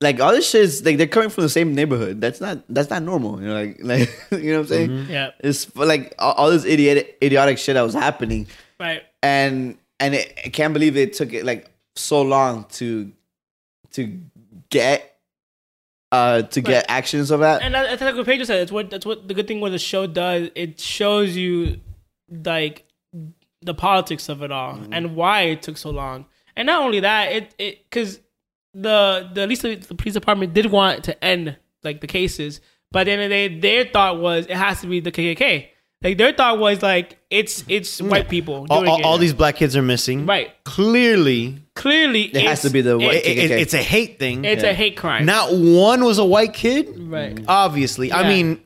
[0.01, 2.19] like all this shit is like they're coming from the same neighborhood.
[2.19, 3.39] That's not that's not normal.
[3.41, 4.09] You know, like like
[4.43, 4.89] you know what I'm saying?
[4.89, 5.11] Mm-hmm.
[5.11, 5.29] Yeah.
[5.39, 8.47] It's like all, all this idiot idiotic shit that was happening,
[8.79, 9.03] Right.
[9.23, 13.11] and and it, I can't believe it took it like so long to
[13.91, 14.19] to
[14.69, 15.07] get
[16.11, 17.61] uh to get actions of that.
[17.61, 18.61] And that- that's like what Pedro said.
[18.61, 20.49] It's what that's what the good thing what the show does.
[20.55, 21.79] It shows you
[22.29, 22.85] like
[23.61, 24.93] the politics of it all Mm-hmm.
[24.93, 26.25] and why it took so long.
[26.55, 28.19] And not only that, it it because
[28.73, 32.61] the the at least the, the police department did want to end like the cases,
[32.91, 35.11] but at the end of the day, their thought was it has to be the
[35.11, 35.67] KKK.
[36.03, 38.09] Like their thought was like it's it's mm.
[38.09, 39.05] white people all, all, it.
[39.05, 40.25] all these black kids are missing.
[40.25, 40.51] right.
[40.63, 43.59] Clearly, Clearly, It has to be the white it- it- KKK.
[43.61, 44.43] it's a hate thing.
[44.43, 45.25] It's a hate crime.
[45.25, 46.89] Not one was a white kid.
[46.97, 47.39] right.
[47.47, 48.61] Obviously, I mean,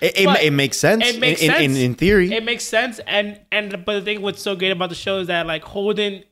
[0.00, 1.04] it, it, it makes sense.
[1.06, 1.76] it makes in, in- sense.
[1.78, 2.32] In, in theory.
[2.32, 5.26] it makes sense and and but the thing what's so great about the show is
[5.26, 6.22] that like holden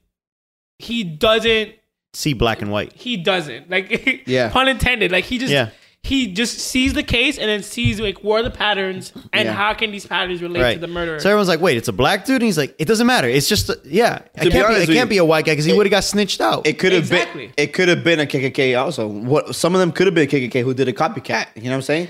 [0.79, 1.73] he doesn't
[2.17, 2.93] See black and white.
[2.95, 4.49] he doesn't like Yeah.
[4.51, 5.69] pun intended like he just Yeah.
[6.03, 9.53] he just sees the case and then sees like what are the patterns and Yeah.
[9.53, 10.75] how can these patterns relate Right.
[10.75, 12.87] to the murderer So everyone's like, "Wait, it's a black dude," and he's like, "It
[12.89, 13.29] doesn't matter.
[13.29, 14.21] It's just, a, yeah.
[14.35, 15.91] It can't, be, honest it can't you, be a white guy because he would have
[15.91, 17.47] got snitched out." It could have Exactly.
[17.49, 17.55] been.
[17.59, 19.07] It could have been a KKK also.
[19.09, 21.47] What some of them could have been a KKK who did a copycat.
[21.57, 22.09] You know what I'm saying?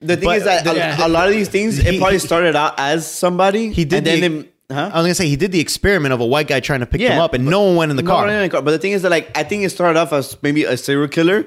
[0.00, 1.06] The thing But is that the- a, Yeah.
[1.06, 3.72] a lot of these things He- it probably started out as somebody.
[3.72, 4.90] He did and then the- them- huh?
[4.92, 7.00] I was gonna say he did the experiment of a white guy trying to pick
[7.00, 8.26] Yeah, him up, and no one went in the No, car.
[8.26, 10.36] no, no, no, But the thing is that like I think it started off as
[10.42, 11.46] maybe a serial killer,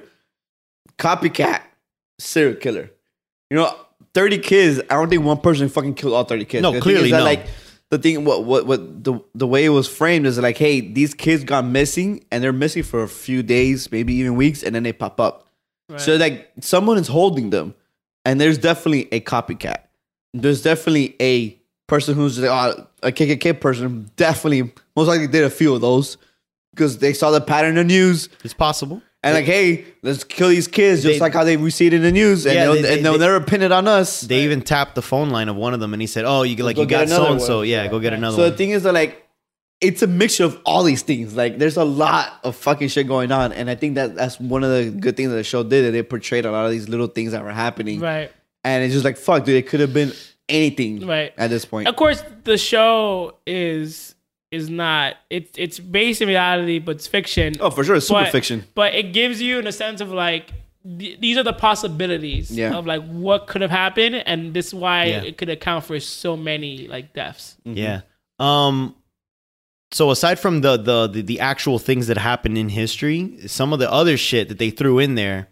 [0.97, 1.61] copycat
[2.19, 2.91] serial killer.
[3.49, 3.75] You know,
[4.13, 4.79] thirty kids.
[4.89, 6.63] I don't think one person fucking killed all thirty kids.
[6.63, 7.23] No, The clearly is that, no.
[7.25, 7.47] Like
[7.89, 11.13] the thing, what what what the the way it was framed is like, hey, these
[11.13, 14.83] kids got missing and they're missing for a few days, maybe even weeks, and then
[14.83, 15.45] they pop up.
[15.95, 17.73] So like someone is holding them,
[18.25, 19.83] and there's definitely a copycat.
[20.33, 24.11] There's definitely a person who's uh, a KKK person.
[24.15, 26.17] Definitely, most likely did a few of those
[26.73, 29.01] because they saw the pattern in the news It's possible.
[29.23, 31.93] and like, hey, let's kill these kids just They- like how they we see it
[31.93, 33.87] in the news, and Yeah, they'll, they- they- and they'll they- never pin it on
[33.87, 34.21] us.
[34.21, 36.55] They even tapped the phone line of one of them, and he said, "Oh, you
[36.63, 37.61] like Go you got so and so.
[37.63, 38.37] Yeah, go get another one.
[38.37, 39.23] so one." the thing is that like
[39.79, 41.35] it's a mixture of all these things.
[41.35, 44.63] Like there's a lot of fucking shit going on, and I think that that's one
[44.63, 45.85] of the good things that the show did.
[45.85, 48.31] That they portrayed a lot of these little things that were happening, right
[48.63, 49.55] and it's just like fuck, dude.
[49.55, 50.11] It could have been
[50.49, 51.33] anything, Right.
[51.37, 54.15] At this point, of course the show is
[54.51, 55.15] is not.
[55.29, 57.55] It's it's based in reality, but it's fiction.
[57.59, 58.63] Oh, for sure, it's super but, fiction.
[58.75, 60.51] But it gives you in a sense of like
[60.99, 62.73] th- these are the possibilities Yeah.
[62.75, 65.23] of like what could have happened, and this is why Yeah.
[65.23, 67.57] it could account for so many like deaths.
[67.65, 68.01] Yeah.
[68.39, 68.95] Um
[69.91, 73.79] so aside from the, the the the actual things that happened in history, some of
[73.79, 75.49] the other shit that they threw in there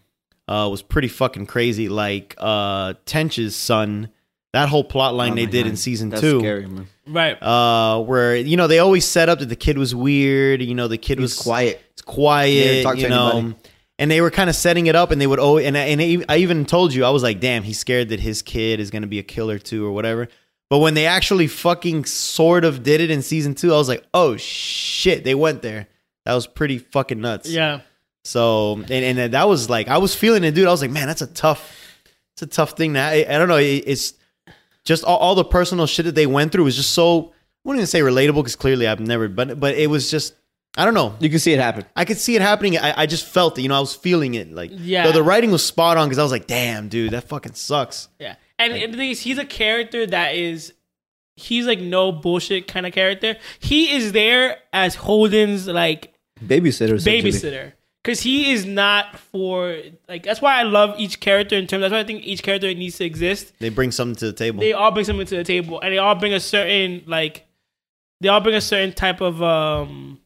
[0.48, 1.88] uh was pretty fucking crazy.
[1.90, 4.08] Like uh Tench's son,
[4.56, 5.70] that whole plot line Oh they did God.
[5.70, 6.40] in season That's two.
[6.40, 6.88] scary, man.
[7.06, 7.40] Right.
[7.42, 10.88] Uh where you know they always set up that the kid was weird, you know,
[10.88, 11.80] the kid He's was quiet.
[11.92, 13.30] it's quiet, Never you know.
[13.38, 13.70] anybody.
[13.98, 16.02] And they were kind of setting it up, and they would always, and I, and
[16.02, 18.90] I I even told you, I was like, damn, he's scared that his kid is
[18.90, 20.28] gonna be a killer too, or whatever.
[20.68, 24.04] But when they actually fucking sort of did it in season two, I was like,
[24.12, 25.86] oh shit, they went there.
[26.26, 27.48] That was pretty fucking nuts.
[27.48, 27.80] Yeah.
[28.24, 30.66] So and and that was like, I was feeling it, dude.
[30.68, 31.64] I was like, man, that's a tough,
[32.34, 32.94] it's a tough thing.
[32.94, 33.56] That I, I don't know.
[33.56, 34.12] It, it's
[34.86, 37.32] just all, all the personal shit that they went through was just so.
[37.64, 40.34] I wouldn't even say relatable because clearly I've never, but but it was just.
[40.78, 41.16] I don't know.
[41.20, 41.86] You can see it happen.
[41.96, 42.76] I could see it happening.
[42.76, 43.62] I, I just felt it.
[43.62, 44.52] You know, I was feeling it.
[44.52, 45.06] Like, Yeah.
[45.06, 48.08] The, the writing was spot on because I was like, damn, dude, that fucking sucks.
[48.20, 48.34] Yeah.
[48.58, 50.74] And, and the thing is, he's a character that is,
[51.34, 53.36] he's like no bullshit kind of character.
[53.58, 56.12] He is there as Holden's like
[56.44, 56.96] Babysitter.
[57.02, 57.72] babysitter.
[58.06, 59.76] Because he is not for,
[60.08, 62.72] like, that's why I love each character in terms, that's why I think each character
[62.72, 63.52] needs to exist.
[63.58, 64.60] They bring something to the table.
[64.60, 67.48] They all bring something to the table and they all bring a certain, like,
[68.20, 70.20] they all bring a certain type of, um,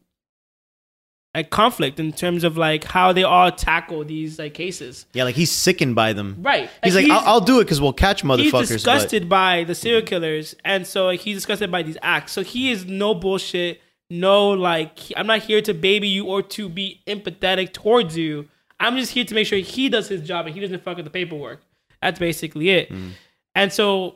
[1.33, 5.07] like conflict in terms of like how they all tackle these like cases.
[5.13, 6.35] yeah, like he's sickened by them.
[6.39, 6.69] Right.
[6.83, 8.41] He's like, I'll, I'll do it because we'll catch motherfuckers.
[8.41, 12.33] he's but- disgusted by the serial killers, and so like, he's disgusted by these acts.
[12.33, 13.81] So he is no bullshit,
[14.11, 18.47] no like I'm not here to baby you or to be empathetic towards you.
[18.79, 21.05] I'm just here to make sure he does his job and he doesn't fuck with
[21.05, 21.61] the paperwork.
[22.01, 22.91] That's basically it.
[22.91, 23.11] Mm.
[23.55, 24.15] And so,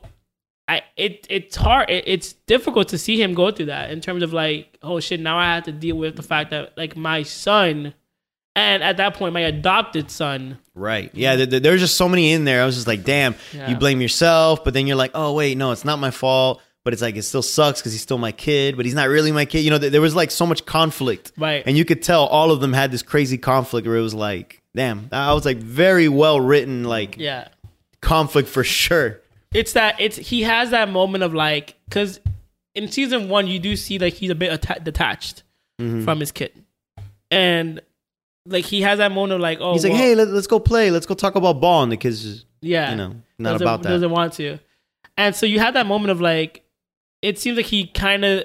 [0.68, 1.88] I it it's hard.
[1.88, 5.20] It, it's difficult to see him go through that in terms of like, oh shit,
[5.20, 7.94] now I have to deal with the fact that like my son,
[8.56, 11.10] and at that point my adopted son, Right.
[11.14, 12.62] Yeah, there, there- there's just so many in there.
[12.62, 13.70] I was just like, damn, Yeah.
[13.70, 16.60] you blame yourself, but then you're like, oh, wait, no, it's not my fault.
[16.86, 19.32] But it's like, it still sucks because he's still my kid, but he's not really
[19.32, 19.62] my kid.
[19.64, 21.32] You know, there, there was like so much conflict.
[21.36, 21.64] Right.
[21.66, 24.62] And you could tell all of them had this crazy conflict where it was like,
[24.72, 27.48] damn, I was like very well written, like yeah.
[28.00, 29.20] conflict for sure.
[29.52, 32.20] it's that it's he has that moment of like because
[32.76, 35.42] in season one you do see like he's a bit atta- detached
[35.80, 36.04] Mm-hmm.
[36.04, 36.52] from his kid
[37.30, 37.80] and
[38.46, 40.58] like he has that moment of like oh He's like, well, hey, let, let's go
[40.60, 40.90] play.
[40.90, 41.82] Let's go talk about ball.
[41.82, 43.88] And the kids just, yeah you know, not about that.
[43.88, 44.58] doesn't want to
[45.16, 46.62] and so you have that moment of like
[47.26, 48.44] it seems like he kind of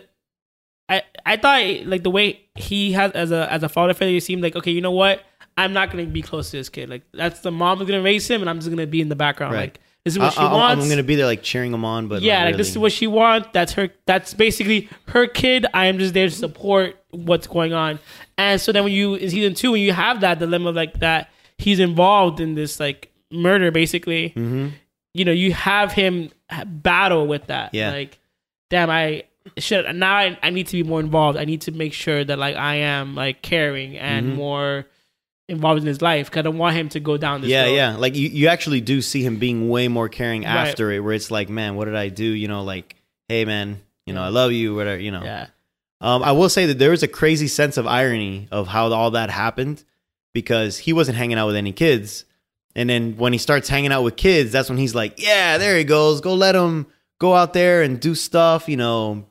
[0.90, 4.22] I I thought like the way he has as a as a father figure it
[4.24, 5.24] seemed like okay you know what
[5.58, 8.28] I'm not gonna be close to this kid like that's the mom is gonna raise
[8.30, 9.62] him and I'm just gonna be in the background Right.
[9.62, 11.72] like this is what I, she I- wants I'm going to be there like cheering
[11.72, 13.50] him on, but yeah, like this is what she wants.
[13.54, 13.90] That's her.
[14.08, 15.68] That's basically her kid.
[15.76, 18.00] I am just there to support what's going on.
[18.36, 21.30] And so then when you in season two, when you have that dilemma like that,
[21.60, 24.30] he's involved in this like murder, basically.
[24.32, 24.70] Mm-hmm.
[25.14, 26.32] You know, you have him
[26.66, 27.76] battle with that.
[27.76, 27.92] Yeah.
[27.92, 28.18] Like,
[28.72, 29.26] damn, I
[29.58, 30.16] should now.
[30.16, 31.38] I, I need to be more involved.
[31.38, 34.36] I need to make sure that like I am like caring and Mm-hmm.
[34.36, 34.86] more
[35.48, 36.32] involved in his life.
[36.32, 37.50] Cause I don't want him to go down this.
[37.50, 37.74] yeah, road.
[37.76, 37.96] yeah.
[37.98, 40.50] Like you, you actually do see him being way more caring Right.
[40.70, 42.24] after it, where it's like, man, what did I do?
[42.24, 42.96] You know, like,
[43.28, 45.00] hey, man, you know, I love you, whatever.
[45.00, 45.48] You know, Yeah.
[46.00, 49.12] Um, I will say that there was a crazy sense of irony of how all
[49.12, 49.84] that happened
[50.34, 52.26] because he wasn't hanging out with any kids.
[52.76, 55.78] And then when he starts hanging out with kids, that's when he's like, yeah, there
[55.78, 56.22] he goes.
[56.22, 56.88] Go let him
[57.22, 59.28] go out there and do stuff, you know,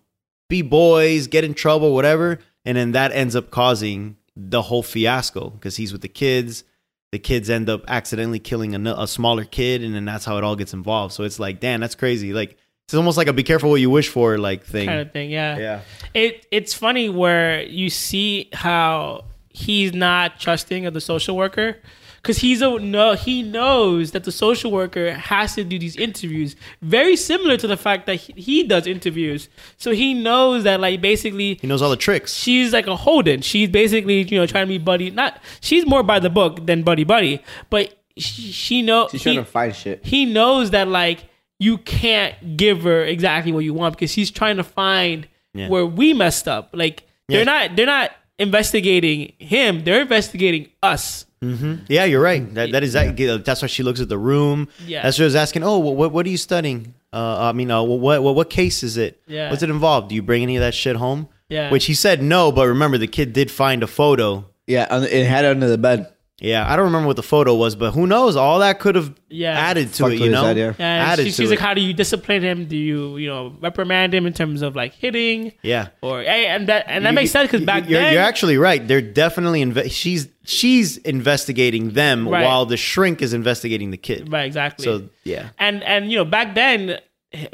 [0.48, 2.38] be boys, get in trouble, whatever.
[2.64, 6.62] And then that ends up causing the whole fiasco because he's with the kids.
[7.10, 10.54] The kids end up accidentally killing a smaller kid, and then that's how it all
[10.54, 11.12] gets involved.
[11.12, 12.32] So it's like, damn, that's crazy.
[12.32, 14.86] Like, it's almost like a be careful what you wish for, like thing.
[14.86, 15.28] Kind of thing.
[15.28, 15.58] Yeah.
[15.58, 15.80] yeah.
[16.14, 21.76] it it's funny where you see how he's not trusting of the social worker
[22.22, 26.54] because he's a no he knows that the social worker has to do these interviews
[26.82, 31.00] very similar to the fact that he, he does interviews so he knows that like
[31.00, 32.34] basically He knows all the tricks.
[32.34, 33.40] she's like a Holden.
[33.42, 35.10] She's basically, you know, trying to be buddy.
[35.10, 39.32] Not she's more by the book than buddy buddy, but she, she knows She's he,
[39.34, 40.04] trying to find shit.
[40.04, 41.24] he knows that like
[41.58, 45.68] you can't give her exactly what you want because she's trying to find Yeah.
[45.68, 46.70] where we messed up.
[46.72, 49.84] Like they're not they're not investigating him.
[49.84, 51.26] They're investigating us.
[51.42, 52.52] Yeah, you're right.
[52.54, 54.68] That that is that, that's why she looks at the room.
[54.86, 55.02] Yeah.
[55.02, 55.62] That's what I was asking.
[55.64, 56.94] Oh, what what are you studying?
[57.12, 59.22] Uh, I mean, uh, what what what case is it?
[59.26, 59.50] Yeah.
[59.50, 60.10] What's it involved?
[60.10, 61.28] Do you bring any of that shit home?
[61.48, 61.70] Yeah.
[61.70, 64.44] Which he said no, but remember the kid did find a photo.
[64.66, 66.12] Yeah, it had it under the bed.
[66.40, 68.34] Yeah, I don't remember what the photo was, but who knows?
[68.34, 69.58] All that could have Yeah.
[69.58, 70.44] added to Fucked it, you know?
[70.46, 70.68] idea.
[70.78, 71.50] And added she, to she's it.
[71.50, 72.64] like, how do you discipline him?
[72.64, 75.52] Do you, you know, reprimand him in terms of like hitting?
[75.62, 75.88] yeah.
[76.00, 78.56] Or hey, and that and that You- makes sense because back you're, then, you're actually
[78.56, 78.86] right.
[78.86, 82.42] They're definitely inve- she's she's investigating them Right.
[82.44, 84.32] while the shrink is investigating the kid.
[84.32, 84.84] right, exactly.
[84.84, 86.98] So yeah, and and you know back then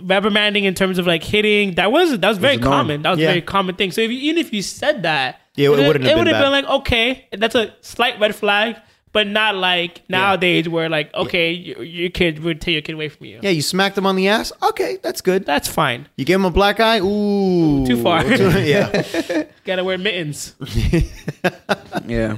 [0.03, 2.73] reprimanding in terms of like hitting that was that was very the norm.
[2.73, 5.39] common that was a very common thing so if you, even if you said that
[5.57, 6.43] Yeah, it wouldn't have it been would have bad.
[6.43, 8.77] been like okay that's a slight red flag
[9.13, 13.09] but not like nowadays where like okay your, your kid would take your kid away
[13.09, 13.49] from you yeah.
[13.51, 14.53] You smacked him on the ass.
[14.63, 15.47] Okay, that's good.
[15.47, 16.99] that's fine You give him a black eye.
[17.01, 18.23] Ooh, Too far.
[18.27, 19.05] yeah,
[19.65, 20.55] gotta wear mittens
[22.07, 22.37] Yeah.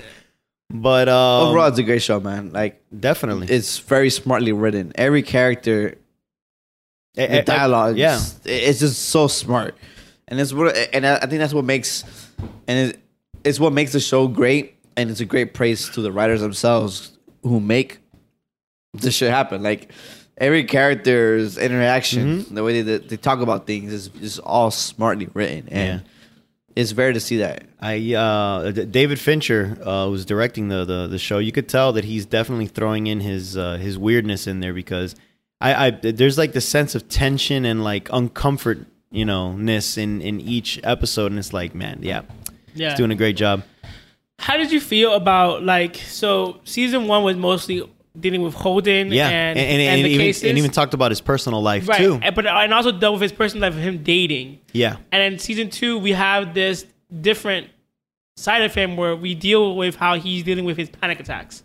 [0.70, 2.52] but um, Overall, it's a great show, man.
[2.52, 4.92] Like definitely it's very smartly written.
[4.94, 5.96] Every character,
[7.16, 8.20] eh, the dialogue, yeah.
[8.44, 9.76] it's just so smart,
[10.28, 12.04] and it's what, and I I think that's what makes,
[12.68, 13.00] and it,
[13.48, 17.12] it's what makes the show great, and it's a great praise to the writers themselves
[17.42, 17.98] who make
[18.94, 19.62] this shit happen.
[19.62, 19.92] Like
[20.36, 22.54] every character's interaction, Mm-hmm.
[22.54, 26.02] the way they, they talk about things is is all smartly written, and
[26.76, 27.64] it's rare to see that.
[27.80, 31.38] I uh, David Fincher uh, was directing the, the the show.
[31.38, 35.14] You could tell that he's definitely throwing in his uh, his weirdness in there because
[35.60, 40.20] I, I there's like the sense of tension and like uncomfort you know ness in
[40.22, 42.22] in each episode, and it's like man, yeah,
[42.78, 43.62] yeah he's doing a great job.
[44.38, 47.82] how did you feel about like so season one was mostly
[48.18, 50.92] dealing with Holden Yeah, and, and and, and, and the even, cases and even talked
[50.94, 52.18] about his personal life right too.
[52.22, 55.38] and, but and also dealt with his personal life of him dating Yeah, And in
[55.38, 56.84] season two, we have this
[57.20, 57.68] different
[58.36, 61.62] side of him where we deal with how he's dealing with his panic attacks.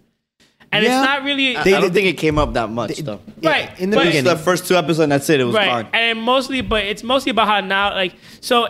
[0.71, 0.99] And Yeah.
[1.01, 3.19] it's not really I, They- I don't they- think it came up that much though.
[3.41, 4.25] right in the but- beginning.
[4.25, 5.39] the first two episodes, and that's it.
[5.39, 5.83] It was right.
[5.83, 5.87] gone.
[5.93, 8.67] And mostly, but it's mostly about how now, like, so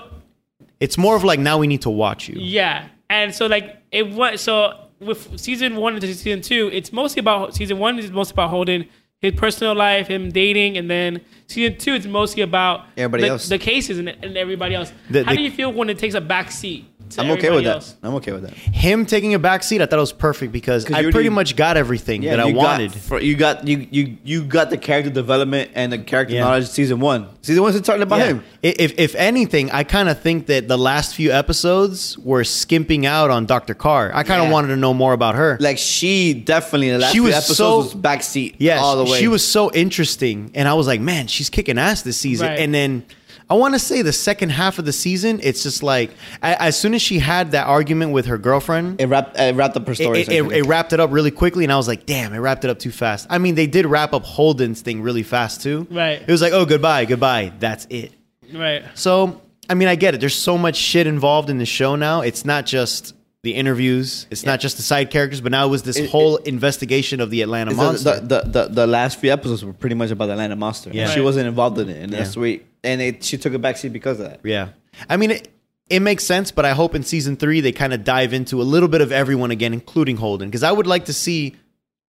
[0.80, 2.36] it's more of like now we need to watch you.
[2.40, 7.20] yeah, and so like it was so with season one into season two, it's mostly
[7.20, 8.88] about season one is mostly about Holden
[9.20, 13.48] his personal life, him dating, and then season two it's mostly about Everybody the, else.
[13.48, 14.92] the cases and, and everybody else.
[15.10, 16.86] The- how the- do you feel when it takes a back seat?
[17.16, 17.96] To I'm okay with everybody that.
[18.08, 18.54] I'm okay with that.
[18.54, 21.56] Him taking a back seat, I thought it was perfect because I pretty already- much
[21.56, 22.92] got everything that I wanted.
[22.92, 26.42] Got, for, you got you you you got the character development and the character Yeah.
[26.46, 27.28] knowledge season one.
[27.42, 28.26] Season one's talking about Yeah.
[28.28, 28.44] him.
[28.62, 33.30] If if anything, I kind of think that the last few episodes were skimping out
[33.30, 33.74] on Dr.
[33.74, 34.12] Carr.
[34.14, 34.54] I kind of Yeah.
[34.54, 35.58] wanted to know more about her.
[35.60, 38.56] Like she definitely in the last She few was episodes so- was backseat.
[38.60, 39.20] yeah, all the way.
[39.20, 42.48] she was so interesting, and I was like, man, she's kicking ass this season.
[42.48, 42.60] Right.
[42.60, 43.04] And then
[43.50, 46.94] I want to say the second half of the season, it's just like as soon
[46.94, 49.00] as she had that argument with her girlfriend.
[49.02, 50.22] It wrapped it wrapped up her story.
[50.22, 52.64] it, it- it wrapped it up really quickly, and I was like, "Damn, it wrapped
[52.64, 55.88] it up too fast." I mean, they did wrap up Holden's thing really fast too.
[55.92, 56.22] Right.
[56.22, 58.12] It was like, "Oh, goodbye, goodbye, that's it."
[58.54, 58.84] Right.
[58.94, 60.20] So, I mean, I get it.
[60.20, 62.22] There's so much shit involved in the show now.
[62.22, 64.26] It's not just the interviews.
[64.32, 67.30] It's not just the side characters, but now it was this It- whole investigation of
[67.30, 68.20] the Atlanta It's the, monster.
[68.22, 70.92] the, the, the, the last few episodes were pretty much about the Atlanta monster.
[70.94, 71.08] Yeah.
[71.10, 72.32] She wasn't involved in it, and that's Yeah.
[72.32, 72.66] sweet.
[72.84, 74.40] And it, she took a backseat because of that.
[74.44, 74.70] yeah.
[75.10, 75.50] I mean, it,
[75.90, 78.64] it makes sense, but I hope in season three they kind of dive into a
[78.64, 81.56] little bit of everyone again, including Holden, because I would like to see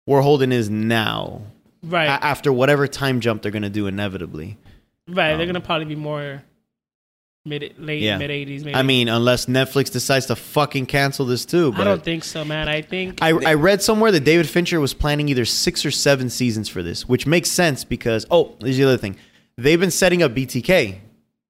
[0.05, 1.43] where Holden is now
[1.83, 2.07] Right.
[2.07, 4.59] a- after whatever time jump they're going to do inevitably.
[5.09, 6.43] Right, they're um, gonna probably be more
[7.45, 8.17] mid late Yeah.
[8.17, 8.65] mid eighties.
[8.65, 8.75] Maybe.
[8.75, 11.73] I mean, unless Netflix decides to fucking cancel this too.
[11.73, 12.69] But I don't think so, man.
[12.69, 16.31] I think I, I read somewhere that David Fincher was planning either six or seven
[16.31, 19.17] seasons for this, which makes sense because oh, there's the other thing.
[19.57, 20.99] They've been setting up BTK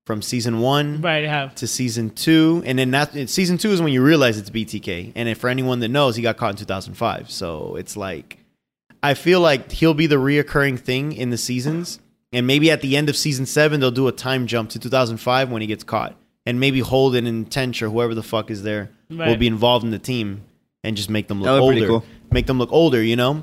[0.04, 3.92] from season one right have to season two, and then that season two is when
[3.92, 5.12] you realize it's BTK.
[5.14, 8.38] And if, for anyone that knows, he got caught in 2005, so it's like
[9.02, 11.98] I feel like he'll be the reoccurring thing in the seasons,
[12.32, 15.50] and maybe at the end of season seven they'll do a time jump to 2005
[15.50, 16.14] when he gets caught,
[16.44, 19.90] and maybe Holden and Tench or whoever the fuck is there will be involved in
[19.90, 20.42] the team
[20.82, 22.04] and just make them look That would be older, cool.
[22.30, 23.42] make them look older, you know.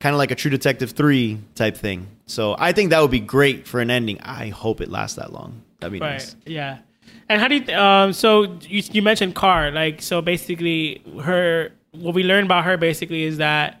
[0.00, 2.08] Kind of like a True Detective 3 type thing.
[2.26, 4.20] So I think that would be great for an ending.
[4.22, 5.62] I hope it lasts that long.
[5.80, 6.12] That'd be right.
[6.12, 6.36] nice.
[6.46, 6.78] Yeah.
[7.28, 7.74] And how do you?
[7.74, 8.12] Um.
[8.12, 9.70] So you you mentioned Carr.
[9.70, 13.80] Like so, basically, her what we learned about her basically is that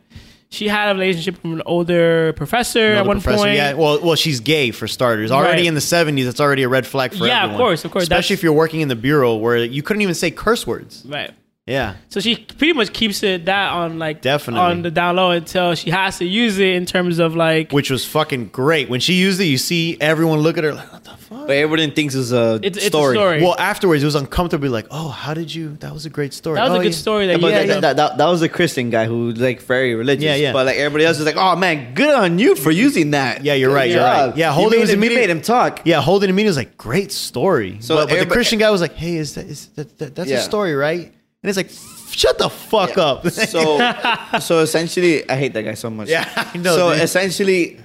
[0.50, 3.56] she had a relationship with an older professor at one professor, point.
[3.56, 5.30] Yeah, well, well, she's gay for starters.
[5.32, 5.66] Already Right.
[5.66, 7.28] in the '70s, it's already a red flag for everyone.
[7.36, 8.04] Yeah, of course, of course.
[8.04, 11.02] Especially That's- if you're working in the bureau where you couldn't even say curse words.
[11.06, 11.32] Right.
[11.66, 14.60] Yeah, So she pretty much keeps it that on like Definitely.
[14.60, 17.88] on the down low until she has to use it in terms of like which
[17.90, 18.90] was fucking great.
[18.90, 21.56] When she used it, you see everyone look at her like, "What the fuck?" But
[21.56, 23.16] everyone thinks it's a it's, it's story.
[23.16, 23.42] a story.
[23.42, 24.68] Well, afterwards, it was uncomfortable.
[24.68, 25.76] Like, oh, how did you?
[25.76, 26.56] That was a great story.
[26.56, 26.98] that was Oh, a good yeah.
[26.98, 29.40] story that but you that, guys that, that, that was a Christian guy who was
[29.40, 30.22] like very religious.
[30.24, 30.52] Yeah, yeah.
[30.52, 33.42] But like everybody else is like, oh man, good on you for using that.
[33.42, 34.26] Yeah, you're right, Good you're right.
[34.26, 34.36] job.
[34.36, 35.80] Yeah, You Holden made was him, you immediate- made him talk.
[35.86, 37.78] Yeah, Holden immediately was like, great story.
[37.80, 40.14] So So, but, but the Christian guy was like, hey, is that is that, that
[40.14, 40.36] that's Yeah.
[40.36, 41.10] a story, right?
[41.44, 41.68] And it's like,
[42.10, 43.24] shut the fuck up.
[43.30, 46.08] So, so essentially, I hate that guy so much.
[46.08, 46.24] yeah,
[46.54, 46.74] I know.
[46.74, 47.02] so dude.
[47.02, 47.80] essentially,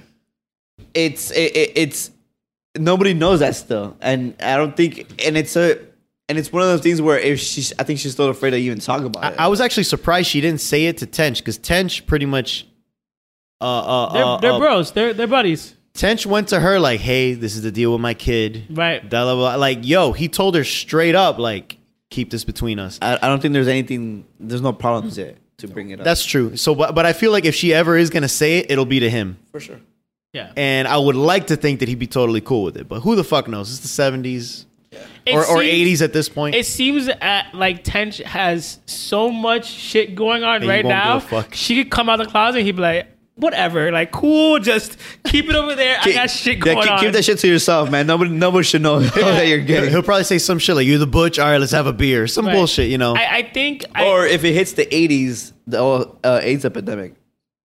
[0.94, 2.10] it's it, it, it's
[2.78, 5.78] nobody knows that still, and I don't think, and it's a,
[6.30, 8.56] and it's one of those things where if she's, I think she's still afraid to
[8.56, 9.38] even talk about it.
[9.38, 12.66] I, I was actually surprised she didn't say it to Tench because Tench pretty much.
[13.60, 14.92] Uh, uh, They're, uh, they're uh, bros.
[14.92, 15.76] They're they're buddies.
[15.92, 19.02] Tench went to her like, "Hey, this is the deal with my kid." Right.
[19.06, 19.54] Blah, blah, blah.
[19.56, 21.76] Like, yo, he told her straight up, like,
[22.10, 22.98] keep this between us.
[23.00, 26.04] I, I don't think there's anything, there's no problems there to bring it up.
[26.04, 26.56] That's true.
[26.56, 29.00] So, but, but I feel like if she ever is gonna say it, it'll be
[29.00, 29.38] to him.
[29.52, 29.80] for sure.
[30.32, 30.52] Yeah.
[30.56, 32.88] And I would like to think that he'd be totally cool with it.
[32.88, 33.70] But who the fuck knows?
[33.70, 34.64] It's the seventies
[35.26, 36.54] It or, or seems- eighties at this point.
[36.54, 41.16] It seems at, like Tench has so much shit going on he right won't now.
[41.16, 41.52] a fuck.
[41.54, 43.08] She could come out of the closet and he'd be like,
[43.40, 45.98] whatever, like cool, just keep it over there.
[46.00, 47.00] I got shit going yeah, keep, on.
[47.00, 48.06] keep that shit to yourself, man.
[48.06, 49.90] Nobody, nobody should know that you're He'll, gay.
[49.90, 51.38] he'll probably say some shit like, "You're the butch.
[51.38, 52.54] All right, let's have a beer." Some Right.
[52.54, 53.14] bullshit, you know.
[53.16, 57.14] I, I think, I, Or if it hits the 80s, the uh, AIDS epidemic.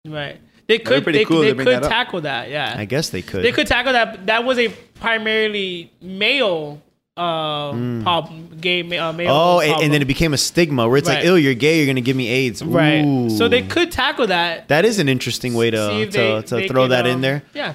[0.07, 0.41] right?
[0.67, 2.49] They could, they, cool they to bring could that tackle that.
[2.49, 3.45] Yeah, I guess they could.
[3.45, 4.27] they could tackle that.
[4.27, 6.81] That was a primarily male
[7.17, 7.71] uh
[8.03, 9.31] problem, gay uh, male.
[9.33, 11.17] Oh, and, and then it became a stigma where it's Right.
[11.19, 11.79] like, "Ew, you're gay.
[11.79, 13.31] You're gonna give me AIDS." right.
[13.31, 14.69] So they could tackle that.
[14.69, 17.21] That is an interesting way to to, they- to they throw can, that um, in
[17.21, 17.75] there, Yeah,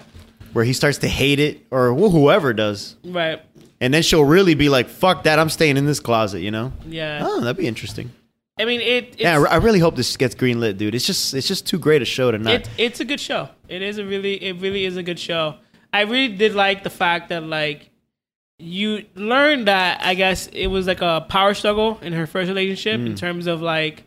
[0.53, 3.41] where he starts to hate it, or whoever does, right.
[3.79, 5.39] and then she'll really be like, "Fuck that!
[5.39, 6.73] I'm staying in this closet." You know?
[6.85, 7.21] Yeah.
[7.25, 8.11] Oh, that'd be interesting.
[8.59, 9.03] I mean, it.
[9.13, 10.93] It's, Yeah, I I really hope this gets greenlit, dude.
[10.95, 12.53] It's just it's just too great a show to not.
[12.53, 13.47] it, it's a good show.
[13.69, 15.55] It is a really, it really is a good show.
[15.93, 17.88] I really did like the fact that like
[18.59, 22.99] you learned that I guess it was like a power struggle in her first relationship
[22.99, 23.05] Mm.
[23.07, 24.03] in terms of like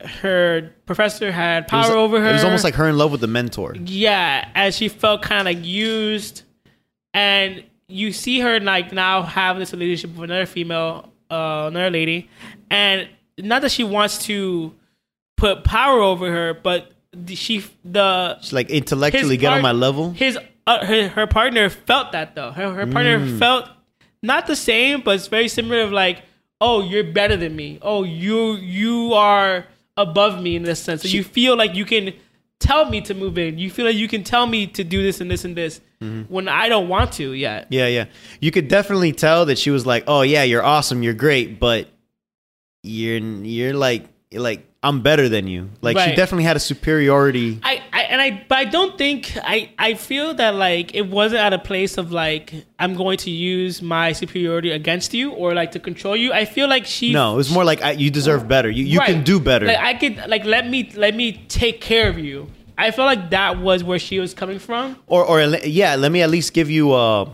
[0.00, 2.30] her professor had power was, over her.
[2.30, 3.74] It was almost like her in love with the mentor.
[3.84, 6.42] yeah, as she felt kind of like used,
[7.14, 12.28] and you see her like now have this relationship with another female, uh, another lady,
[12.70, 13.08] and
[13.38, 14.74] not that she wants to
[15.36, 16.92] put power over her, but
[17.28, 20.10] she the She's like intellectually get on my level.
[20.12, 22.50] His uh, her, her partner felt that though.
[22.50, 23.38] Her, her partner Mm.
[23.38, 23.68] felt
[24.22, 25.82] not the same, but it's very similar.
[25.82, 26.22] Of like,
[26.60, 27.78] oh, you're better than me.
[27.82, 31.02] Oh, you you are above me in this sense.
[31.02, 32.12] So you feel like you can
[32.58, 33.58] tell me to move in.
[33.58, 36.30] You feel like you can tell me to do this and this and this Mm-hmm.
[36.30, 37.68] when I don't want to yet.
[37.70, 38.04] Yeah, yeah.
[38.40, 41.88] You could definitely tell that she was like, "Oh yeah, you're awesome, you're great, but
[42.82, 47.60] you're you're like like I'm better than you." Like she definitely had a superiority.
[47.62, 47.82] I
[48.16, 51.58] and I but I don't think I I feel that like it wasn't at a
[51.58, 56.16] place of like I'm going to use my superiority against you or like to control
[56.16, 56.32] you.
[56.32, 58.70] I feel like she No, it was more like I, you deserve better.
[58.70, 59.66] You you can do better.
[59.66, 62.50] Like I could like let me let me take care of you.
[62.78, 64.96] I feel like that was where she was coming from.
[65.06, 67.28] or or yeah, let me at least give you a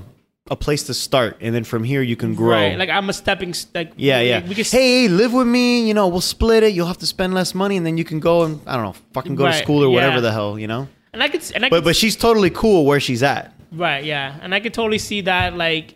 [0.53, 2.51] a place to start, and then from here you can grow.
[2.57, 2.77] Right.
[2.79, 4.47] Like I'm a stepping like yeah, yeah.
[4.47, 5.87] We can hey, hey, live with me.
[5.89, 6.73] You know, we'll split it.
[6.75, 8.97] You'll have to spend less money, and then you can go and I don't know,
[9.15, 10.89] fucking go to school or whatever the hell, you know.
[11.13, 13.53] and I could and I But could, but she's totally cool where she's at.
[13.73, 14.39] right, yeah.
[14.43, 15.95] And I could totally see that like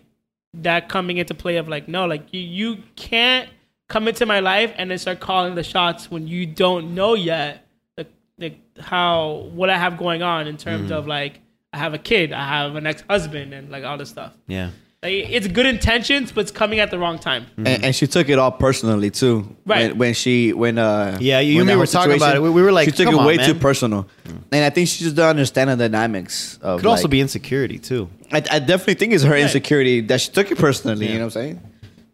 [0.54, 3.48] that coming into play of like no, like you you can't
[3.88, 7.66] come into my life and then start calling the shots when you don't know yet
[7.98, 10.98] like, the how what I have going on in terms Mm-hmm.
[10.98, 11.40] of like
[11.76, 14.32] I have a kid, I have an ex-husband and like all this stuff.
[14.46, 14.70] Yeah.
[15.02, 17.44] Like, it's good intentions, but it's coming at the wrong time.
[17.58, 19.34] And, and she took it all personally too.
[19.66, 19.90] Right.
[19.90, 22.40] When, when she when uh Yeah, you when and me were talking about it.
[22.42, 24.08] We- we were like, she took "Come it on, way man." too personal,
[24.50, 26.58] and I think she just doesn't understand the dynamics.
[26.62, 28.08] Of Could also be insecurity too.
[28.32, 31.06] I, I definitely think it's her insecurity that she took it personally.
[31.06, 31.60] You know what I'm saying?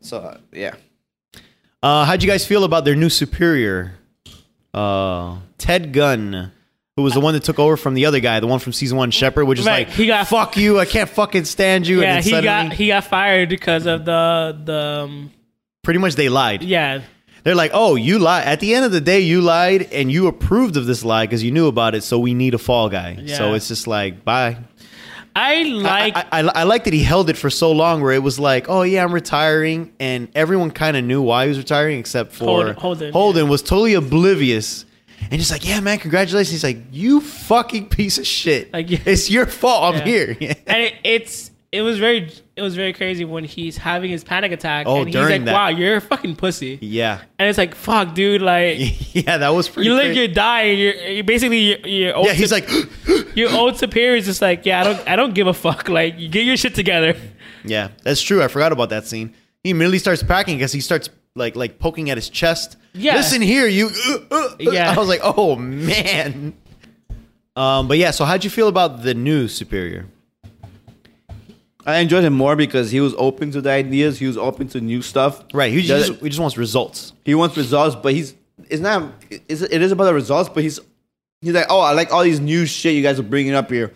[0.00, 0.74] So uh, yeah.
[1.84, 3.94] Uh, how'd you guys feel about their new superior,
[4.74, 6.50] uh, Ted Gunn,
[6.96, 8.98] who was the one that took over from the other guy, the one from season
[8.98, 12.02] one, Shepard, which is Right, like, he got- fuck you, I can't fucking stand you.
[12.02, 15.30] Yeah, and he then got he got fired because of the the um,
[15.82, 16.62] pretty much they lied.
[16.62, 17.00] yeah
[17.44, 18.46] They're like, oh, you lied.
[18.46, 21.42] At the end of the day, you lied and you approved of this lie because
[21.42, 22.04] you knew about it.
[22.04, 23.24] So we need a fall guy.
[23.26, 24.58] So it's just like, bye.
[25.34, 28.12] I like I, I, I, I like that he held it for so long where
[28.12, 31.56] it was like, oh yeah, I'm retiring, and everyone kind of knew why he was
[31.58, 34.84] retiring except for Holden- Holden, Holden was totally oblivious.
[35.30, 36.50] And he's like, yeah, man, congratulations.
[36.50, 38.72] He's like, you fucking piece of shit.
[38.72, 39.94] Like, it's your fault.
[39.94, 40.36] I'm here.
[40.40, 44.52] and it, it's it was very it was very crazy when he's having his panic
[44.52, 45.52] attack Oh, and he's during like that.
[45.54, 48.76] wow you're a fucking pussy yeah, and it's like fuck dude like
[49.14, 49.88] yeah, that was pretty.
[49.88, 52.68] you look you're dying you're, you're basically your, your old yeah, he's like,
[53.34, 56.18] your old superior is just like yeah I don't I don't give a fuck like
[56.18, 57.16] you get your shit together
[57.64, 58.42] yeah, that's true.
[58.42, 59.34] I forgot about that scene.
[59.62, 62.76] He immediately starts packing because he starts like like poking at his chest.
[62.94, 63.16] Yeah.
[63.16, 63.88] listen here, you.
[64.08, 64.92] uh, uh, uh." Yeah.
[64.94, 66.54] I was like, oh man.
[67.54, 70.06] Um, but yeah, so how'd you feel about the new superior?
[71.84, 74.18] I enjoyed him more because he was open to the ideas.
[74.18, 75.42] He was open to new stuff.
[75.52, 75.72] Right.
[75.72, 77.12] He just, he just wants results.
[77.24, 78.34] he wants results, but he's
[78.70, 79.12] it's not.
[79.30, 80.78] It's, it is about the results, but he's
[81.40, 83.92] he's like, oh, I like all these new shit you guys are bringing up here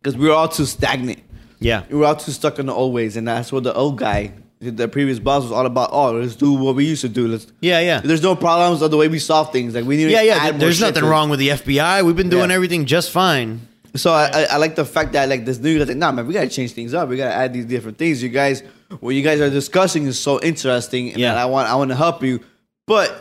[0.00, 1.22] because we were all too stagnant.
[1.60, 1.84] Yeah.
[1.90, 4.32] We were all too stuck in the old ways, and that's what the old guy,
[4.60, 5.90] the previous boss, was all about.
[5.92, 7.28] Oh, let's do what we used to do.
[7.28, 7.46] Let's.
[7.60, 8.00] Yeah, yeah.
[8.00, 9.74] There's no problems of the way we solve things.
[9.74, 10.10] Like we need.
[10.10, 10.34] Yeah, to yeah.
[10.34, 12.02] add there- more There's shit nothing to wrong with the FBI.
[12.04, 12.56] We've been doing Yeah.
[12.56, 13.60] everything just fine.
[13.94, 16.26] So I, I, I like the fact that like this new guy's like, nah, man,
[16.26, 17.08] we gotta change things up.
[17.08, 18.22] We gotta add these different things.
[18.22, 18.62] You guys,
[19.00, 21.34] what you guys are discussing is so interesting, and Yeah.
[21.42, 22.40] I want I want to help you,
[22.86, 23.16] but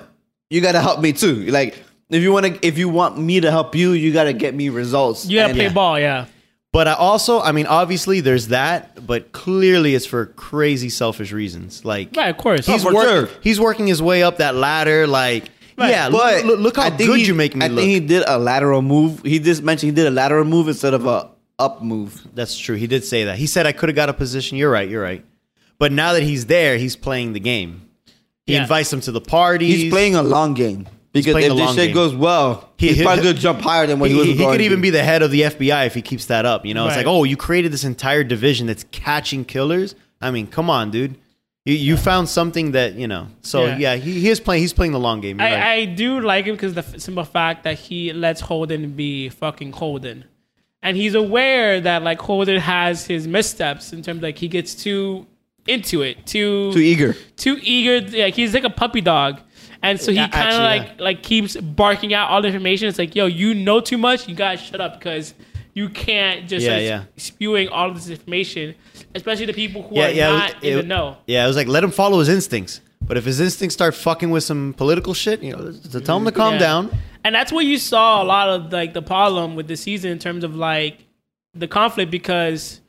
[0.49, 1.45] you gotta help me too.
[1.47, 4.55] Like if you want to, if you want me to help you, you gotta get
[4.55, 5.25] me results.
[5.25, 6.25] You gotta And- play ball, yeah.
[6.77, 11.83] But I also, I mean, obviously there's that, but clearly it's for crazy selfish reasons.
[11.83, 12.67] Like Right, of course.
[12.67, 13.29] he's for work- sure.
[13.41, 15.07] he's working his way up that ladder.
[15.07, 15.89] Like, Right.
[15.89, 17.79] yeah, But look, look how I think good he- you make me I look.
[17.79, 19.21] think he did a lateral move.
[19.25, 22.21] He just mentioned he did a lateral move instead of a up move.
[22.35, 22.75] That's true.
[22.75, 23.39] He did say that.
[23.39, 24.59] He said I could have got a position.
[24.59, 24.87] You're right.
[24.87, 25.25] You're right.
[25.79, 27.81] But now that he's there, he's playing the game.
[28.45, 28.61] He Yeah.
[28.61, 29.65] invites them to the party.
[29.65, 31.93] He's playing a long game because if this shit game.
[31.93, 34.51] goes well, He- he's probably gonna jump higher than what He, he, was he going
[34.53, 36.65] could even be the head of the FBI if he keeps that up.
[36.65, 39.95] You know, it's like, oh, you created this entire division that's catching killers.
[40.21, 41.15] I mean, come on, dude.
[41.65, 43.27] You, you found something that you know.
[43.41, 43.77] So Yeah.
[43.77, 44.61] yeah, he, he is playing.
[44.61, 45.41] He's playing the long game.
[45.41, 45.63] I, right.
[45.63, 50.23] I do like him because the simple fact that he lets Holden be fucking Holden,
[50.81, 55.27] and he's aware that like Holden has his missteps in terms like he gets too
[55.67, 57.15] into it, too too eager.
[57.35, 57.99] too eager.
[58.17, 59.41] Like he's like a puppy dog,
[59.83, 62.87] and so he Yeah, kind of like like keeps barking out all the information.
[62.87, 64.27] It's like, yo, you know too much.
[64.27, 65.33] You gotta shut up because
[65.73, 67.03] you can't just Yeah, like, yeah.
[67.17, 68.73] spewing all this information,
[69.13, 71.17] especially the people who yeah, are yeah, it not in it- the know.
[71.27, 72.81] Yeah, it was like let him follow his instincts.
[73.01, 76.25] But if his instincts start fucking with some political shit, you know, to tell him
[76.25, 76.59] to calm Yeah.
[76.59, 76.97] down.
[77.23, 80.19] And that's what you saw a lot of like the problem with the season in
[80.19, 81.05] terms of like
[81.53, 82.81] the conflict because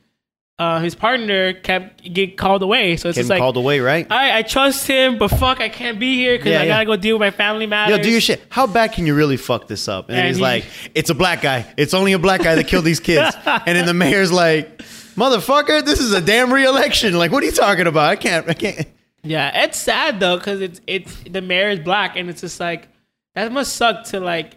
[0.59, 2.97] uh, his partner kept get called away.
[2.97, 4.05] So it's Getting just like called away, right?
[4.11, 6.73] I, I trust him, but fuck, I can't be here because Yeah, I yeah.
[6.75, 7.97] gotta go deal with my family matters.
[7.97, 8.41] Yo, do your shit.
[8.49, 10.09] How bad can you really fuck this up?
[10.09, 11.65] And, And he's he- like, it's a black guy.
[11.77, 13.35] It's only a black guy that killed these kids.
[13.45, 14.79] and then the mayor's like,
[15.15, 17.17] motherfucker, this is a damn re-election.
[17.17, 18.09] Like, what are you talking about?
[18.09, 18.85] I can't, I can't.
[19.23, 22.87] Yeah, it's sad though because it's it's the mayor is black and it's just like
[23.35, 24.53] that must suck to like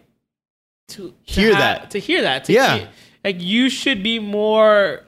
[0.88, 1.90] to, to Hear ha- that.
[1.92, 2.76] to hear that to Yeah.
[2.78, 2.88] hear-
[3.24, 5.02] like you should be more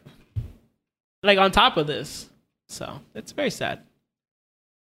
[1.25, 2.29] like on top of this.
[2.69, 3.81] So it's very sad.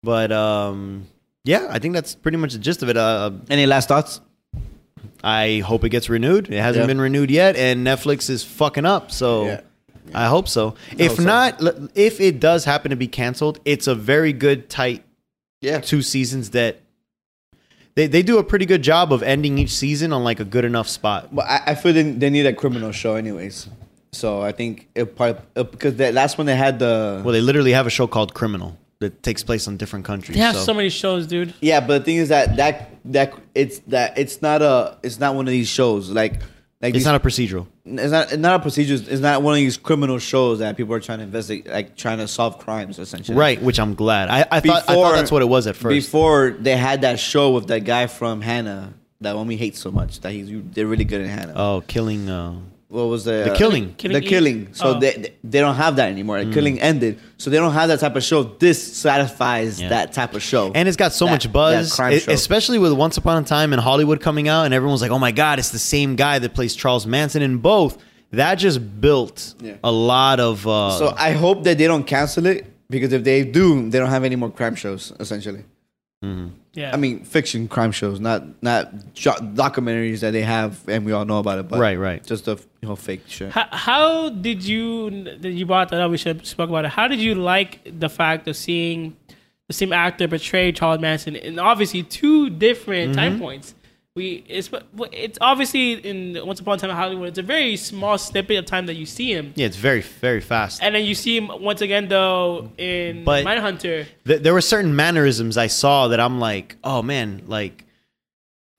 [0.04, 1.08] But um,
[1.44, 2.98] yeah, I think that's pretty much the gist of it.
[2.98, 4.22] Uh, Any last thoughts?
[5.24, 6.50] I hope it gets renewed.
[6.52, 6.88] It hasn't Yeah.
[6.88, 9.12] been renewed yet, and Netflix is fucking up.
[9.12, 9.62] So Yeah.
[10.14, 10.76] I hope so.
[10.98, 11.24] if hope so.
[11.24, 15.04] not, l- if it does happen to be canceled, it's a very good tight
[15.62, 15.80] Yeah.
[15.80, 16.78] two seasons that
[17.96, 20.64] they they do a pretty good job of ending each season on like a good
[20.64, 21.34] enough spot.
[21.36, 23.68] But I, I feel they, they need a criminal show anyways.
[24.12, 27.42] So I think it probably it, because that last one they had the Well, they
[27.42, 30.36] literally have a show called Criminal that takes place on different countries.
[30.38, 31.54] They have so- so many shows, dude.
[31.62, 31.80] yeah.
[31.82, 35.48] But the thing is that that that it's that it's not a it's not one
[35.48, 36.34] of these shows like
[36.82, 37.68] like it's these- not a procedural.
[37.86, 38.96] it's not it's not a procedure.
[38.96, 42.18] It's not one of these criminal shows that people are trying to investigate, like trying
[42.20, 43.38] to solve crimes essentially.
[43.38, 44.30] Right, which I'm glad.
[44.30, 45.94] I, I thought I thought that's what it was at first.
[45.94, 49.92] Before they had that show with that guy from Hanna, that one we hate so
[49.92, 50.22] much.
[50.22, 51.54] That he's they're really good in Hanna.
[51.56, 52.56] oh, killing uh
[52.90, 53.94] what was the The Killing.
[53.96, 54.30] Killing the Eve?
[54.30, 54.68] killing.
[54.72, 55.00] So Oh.
[55.00, 56.44] they they- they don't have that anymore.
[56.44, 58.44] The killing ended, so they don't have that type of show.
[58.60, 59.90] This satisfies Yeah.
[59.90, 60.72] that type of show.
[60.74, 62.32] and it's got so That- much buzz, that crime show.
[62.32, 65.32] especially with Once Upon a Time in Hollywood coming out, and everyone's like, "Oh my
[65.32, 67.98] god, it's the same guy that plays Charles Manson in both."
[68.34, 69.74] That just built Yeah.
[69.84, 70.68] a lot of.
[70.68, 74.10] Uh, so I hope that they don't cancel it because if they do, they don't
[74.10, 75.14] have any more crime shows.
[75.20, 75.64] Essentially,
[76.22, 81.12] Yeah, I mean fiction crime shows, not not jo- documentaries that they have, and we
[81.12, 81.68] all know about it.
[81.68, 82.26] But Right, right.
[82.26, 83.52] Just the you know fake shit.
[83.52, 86.10] How, how did you did you brought that up?
[86.12, 86.90] We should spoke about it.
[86.92, 89.16] How did you like the fact of seeing
[89.68, 93.20] the same actor portray Charles Manson in obviously two different Mm-hmm.
[93.20, 93.76] time points?
[94.18, 94.70] We it's
[95.14, 97.28] it's obviously in Once Upon a Time in Hollywood.
[97.30, 100.42] It's a very small snippet of time that you see him, yeah, it's very very
[100.42, 100.82] fast.
[100.84, 104.08] and then you see him once again though in But- Mindhunter.
[104.26, 107.86] Th- there were certain mannerisms I saw that I'm like, oh man, like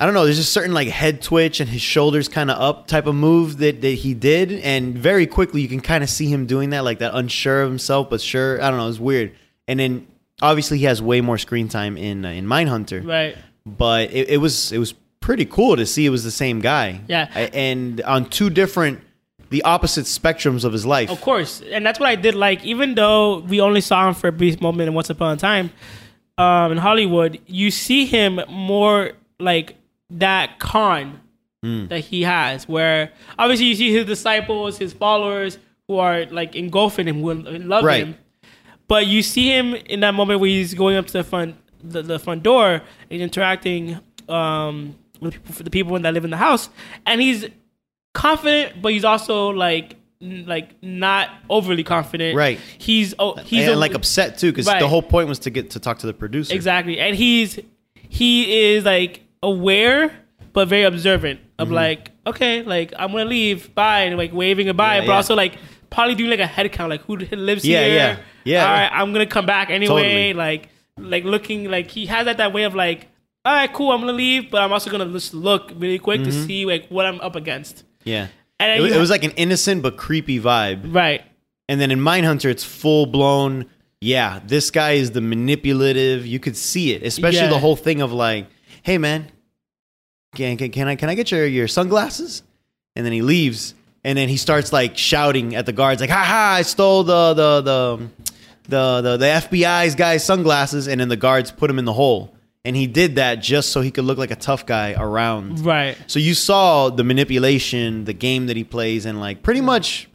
[0.00, 0.24] I don't know.
[0.24, 3.58] There's just certain like head twitch and his shoulders kind of up type of move
[3.58, 6.84] that, that he did, and very quickly you can kind of see him doing that,
[6.84, 8.62] like that unsure of himself but sure.
[8.62, 8.88] I don't know.
[8.88, 9.32] It's weird.
[9.66, 10.06] And then
[10.40, 13.36] obviously he has way more screen time in uh, in Mindhunter, Right.
[13.66, 14.94] but it, it was it was
[15.28, 16.86] pretty cool to see it was the same guy.
[17.06, 17.26] Yeah.
[17.52, 19.00] And on two different,
[19.50, 21.10] the opposite spectrums of his life.
[21.10, 22.64] Of course, and that's what I did like.
[22.64, 25.70] Even though we only saw him for a brief moment in Once Upon a Time
[26.38, 29.76] um, in Hollywood, you see him more like
[30.10, 31.20] that con
[31.62, 31.88] Hmm.
[31.88, 35.58] that he has, where obviously you see his disciples, his followers,
[35.88, 38.04] who are like engulfing him, who love Right.
[38.06, 38.14] him.
[38.86, 42.02] But you see him in that moment where he's going up to the front the,
[42.02, 43.98] the front door and interacting
[44.28, 46.68] um, with people, the people that live in the house,
[47.06, 47.46] and he's
[48.14, 52.36] confident, but he's also like like not overly confident.
[52.36, 52.58] Right.
[52.78, 54.80] He's oh he's and like upset too, because Right.
[54.80, 56.54] the whole point was to get to talk to the producer.
[56.54, 56.98] Exactly.
[56.98, 57.58] And he's
[57.94, 60.12] he is like aware
[60.52, 61.62] but very observant Mm-hmm.
[61.62, 65.16] of like, okay, like I'm gonna leave, bye, and like waving goodbye, Yeah, but yeah.
[65.16, 65.56] also like
[65.90, 67.94] probably doing like a head count, like who lives Yeah, here.
[67.94, 68.16] yeah.
[68.44, 68.64] Yeah.
[68.66, 70.02] All right, I'm gonna come back anyway.
[70.02, 70.32] Totally.
[70.34, 73.08] Like like looking like he has that that way of like,
[73.48, 76.28] all right, cool, I'm gonna leave, but I'm also gonna just look really quick to
[76.28, 76.46] mm-hmm.
[76.46, 77.82] see like what I'm up against.
[78.04, 78.26] Yeah.
[78.60, 80.94] And It, wa- you it was like an innocent but creepy vibe.
[80.94, 81.22] Right.
[81.66, 83.64] And then in Mindhunter, it's full blown.
[84.02, 86.26] Yeah, this guy is the manipulative.
[86.26, 87.48] You could see it, especially Yeah.
[87.48, 88.48] the whole thing of like,
[88.82, 89.28] "Hey, man,
[90.34, 92.42] can, can, can I can I get your your sunglasses?"
[92.96, 93.72] And then he leaves,
[94.04, 96.56] and then he starts like shouting at the guards, like, "Ha ha!
[96.58, 98.08] I stole the the the
[98.68, 102.34] the the, the FBI's guy's sunglasses," and then the guards put him in the hole.
[102.68, 105.64] And he did that just so he could look like a tough guy around.
[105.64, 105.96] Right.
[106.06, 110.06] So you saw the manipulation, the game that he plays, and like pretty much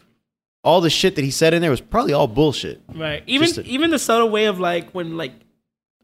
[0.64, 2.80] all the shit that he said in there was probably all bullshit.
[2.94, 3.24] Right.
[3.26, 5.32] Even a- even the subtle way of like when like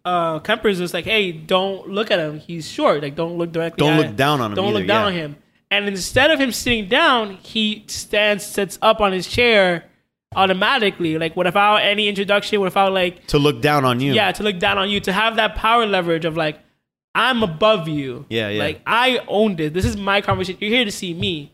[0.04, 2.40] uh Kemper's just like, hey, don't look at him.
[2.40, 3.04] He's short.
[3.04, 3.86] Like don't look directly.
[3.86, 4.16] Don't look him.
[4.16, 5.20] down on him Don't either, look down yeah.
[5.20, 5.36] on him.
[5.70, 9.86] And instead of him sitting down, he stands sits up on his chair
[10.36, 11.18] automatically.
[11.18, 14.14] Like without any introduction, without like To look down on you.
[14.14, 16.60] yeah, to look down on you, to have that power leverage of like,
[17.16, 18.26] I'm above you.
[18.30, 18.64] Yeah, yeah.
[18.64, 19.74] Like I owned it.
[19.74, 20.60] This is my conversation.
[20.62, 21.52] You're here to see me.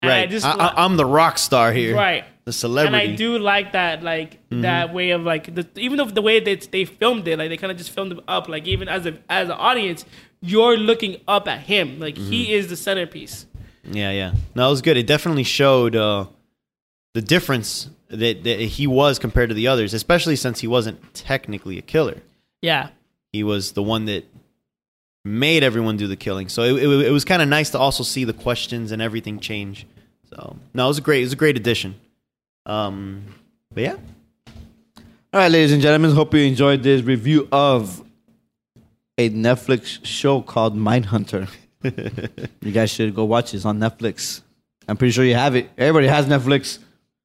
[0.00, 0.22] And right.
[0.22, 1.94] I just I, am the rock star here.
[1.94, 2.24] right.
[2.44, 3.04] The celebrity.
[3.04, 3.12] And.
[3.12, 4.62] I do like that, like Mm-hmm.
[4.62, 7.56] that way of like the, even though the way that they filmed it, like they
[7.56, 10.04] kind of just filmed it up, like even as a as an audience,
[10.40, 12.30] you're looking up at him, like Mm-hmm.
[12.30, 13.46] he is the centerpiece.
[13.84, 14.34] Yeah, yeah.
[14.54, 14.96] No, it was good.
[14.96, 16.26] It definitely showed uh,
[17.14, 21.78] the difference that, that he was compared to the others, especially since he wasn't technically
[21.78, 22.18] a killer.
[22.60, 22.90] Yeah,
[23.32, 24.24] He was the one that
[25.24, 26.48] made everyone do the killing.
[26.48, 29.40] So it, it, it was kind of nice to also see the questions and everything
[29.40, 29.86] change.
[30.30, 31.94] So no, it was a great, it was a great addition.
[32.66, 33.24] Um,
[33.74, 33.96] but yeah,
[35.32, 38.02] All right, ladies and gentlemen, hope you enjoyed this review of
[39.18, 41.48] a Netflix show called Mindhunter.
[42.60, 43.56] you guys should go watch it.
[43.58, 44.42] It's on Netflix.
[44.88, 45.68] I'm pretty sure you have it.
[45.76, 46.78] Everybody has Netflix.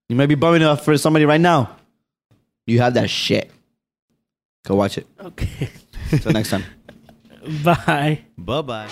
[0.10, 1.76] You may be bumming it up for somebody right now.
[2.66, 3.52] You have that shit.
[4.66, 5.08] Go watch it.
[5.20, 5.70] okay.
[6.12, 6.64] Until next time.
[7.64, 8.22] Bye.
[8.38, 8.88] bye bye.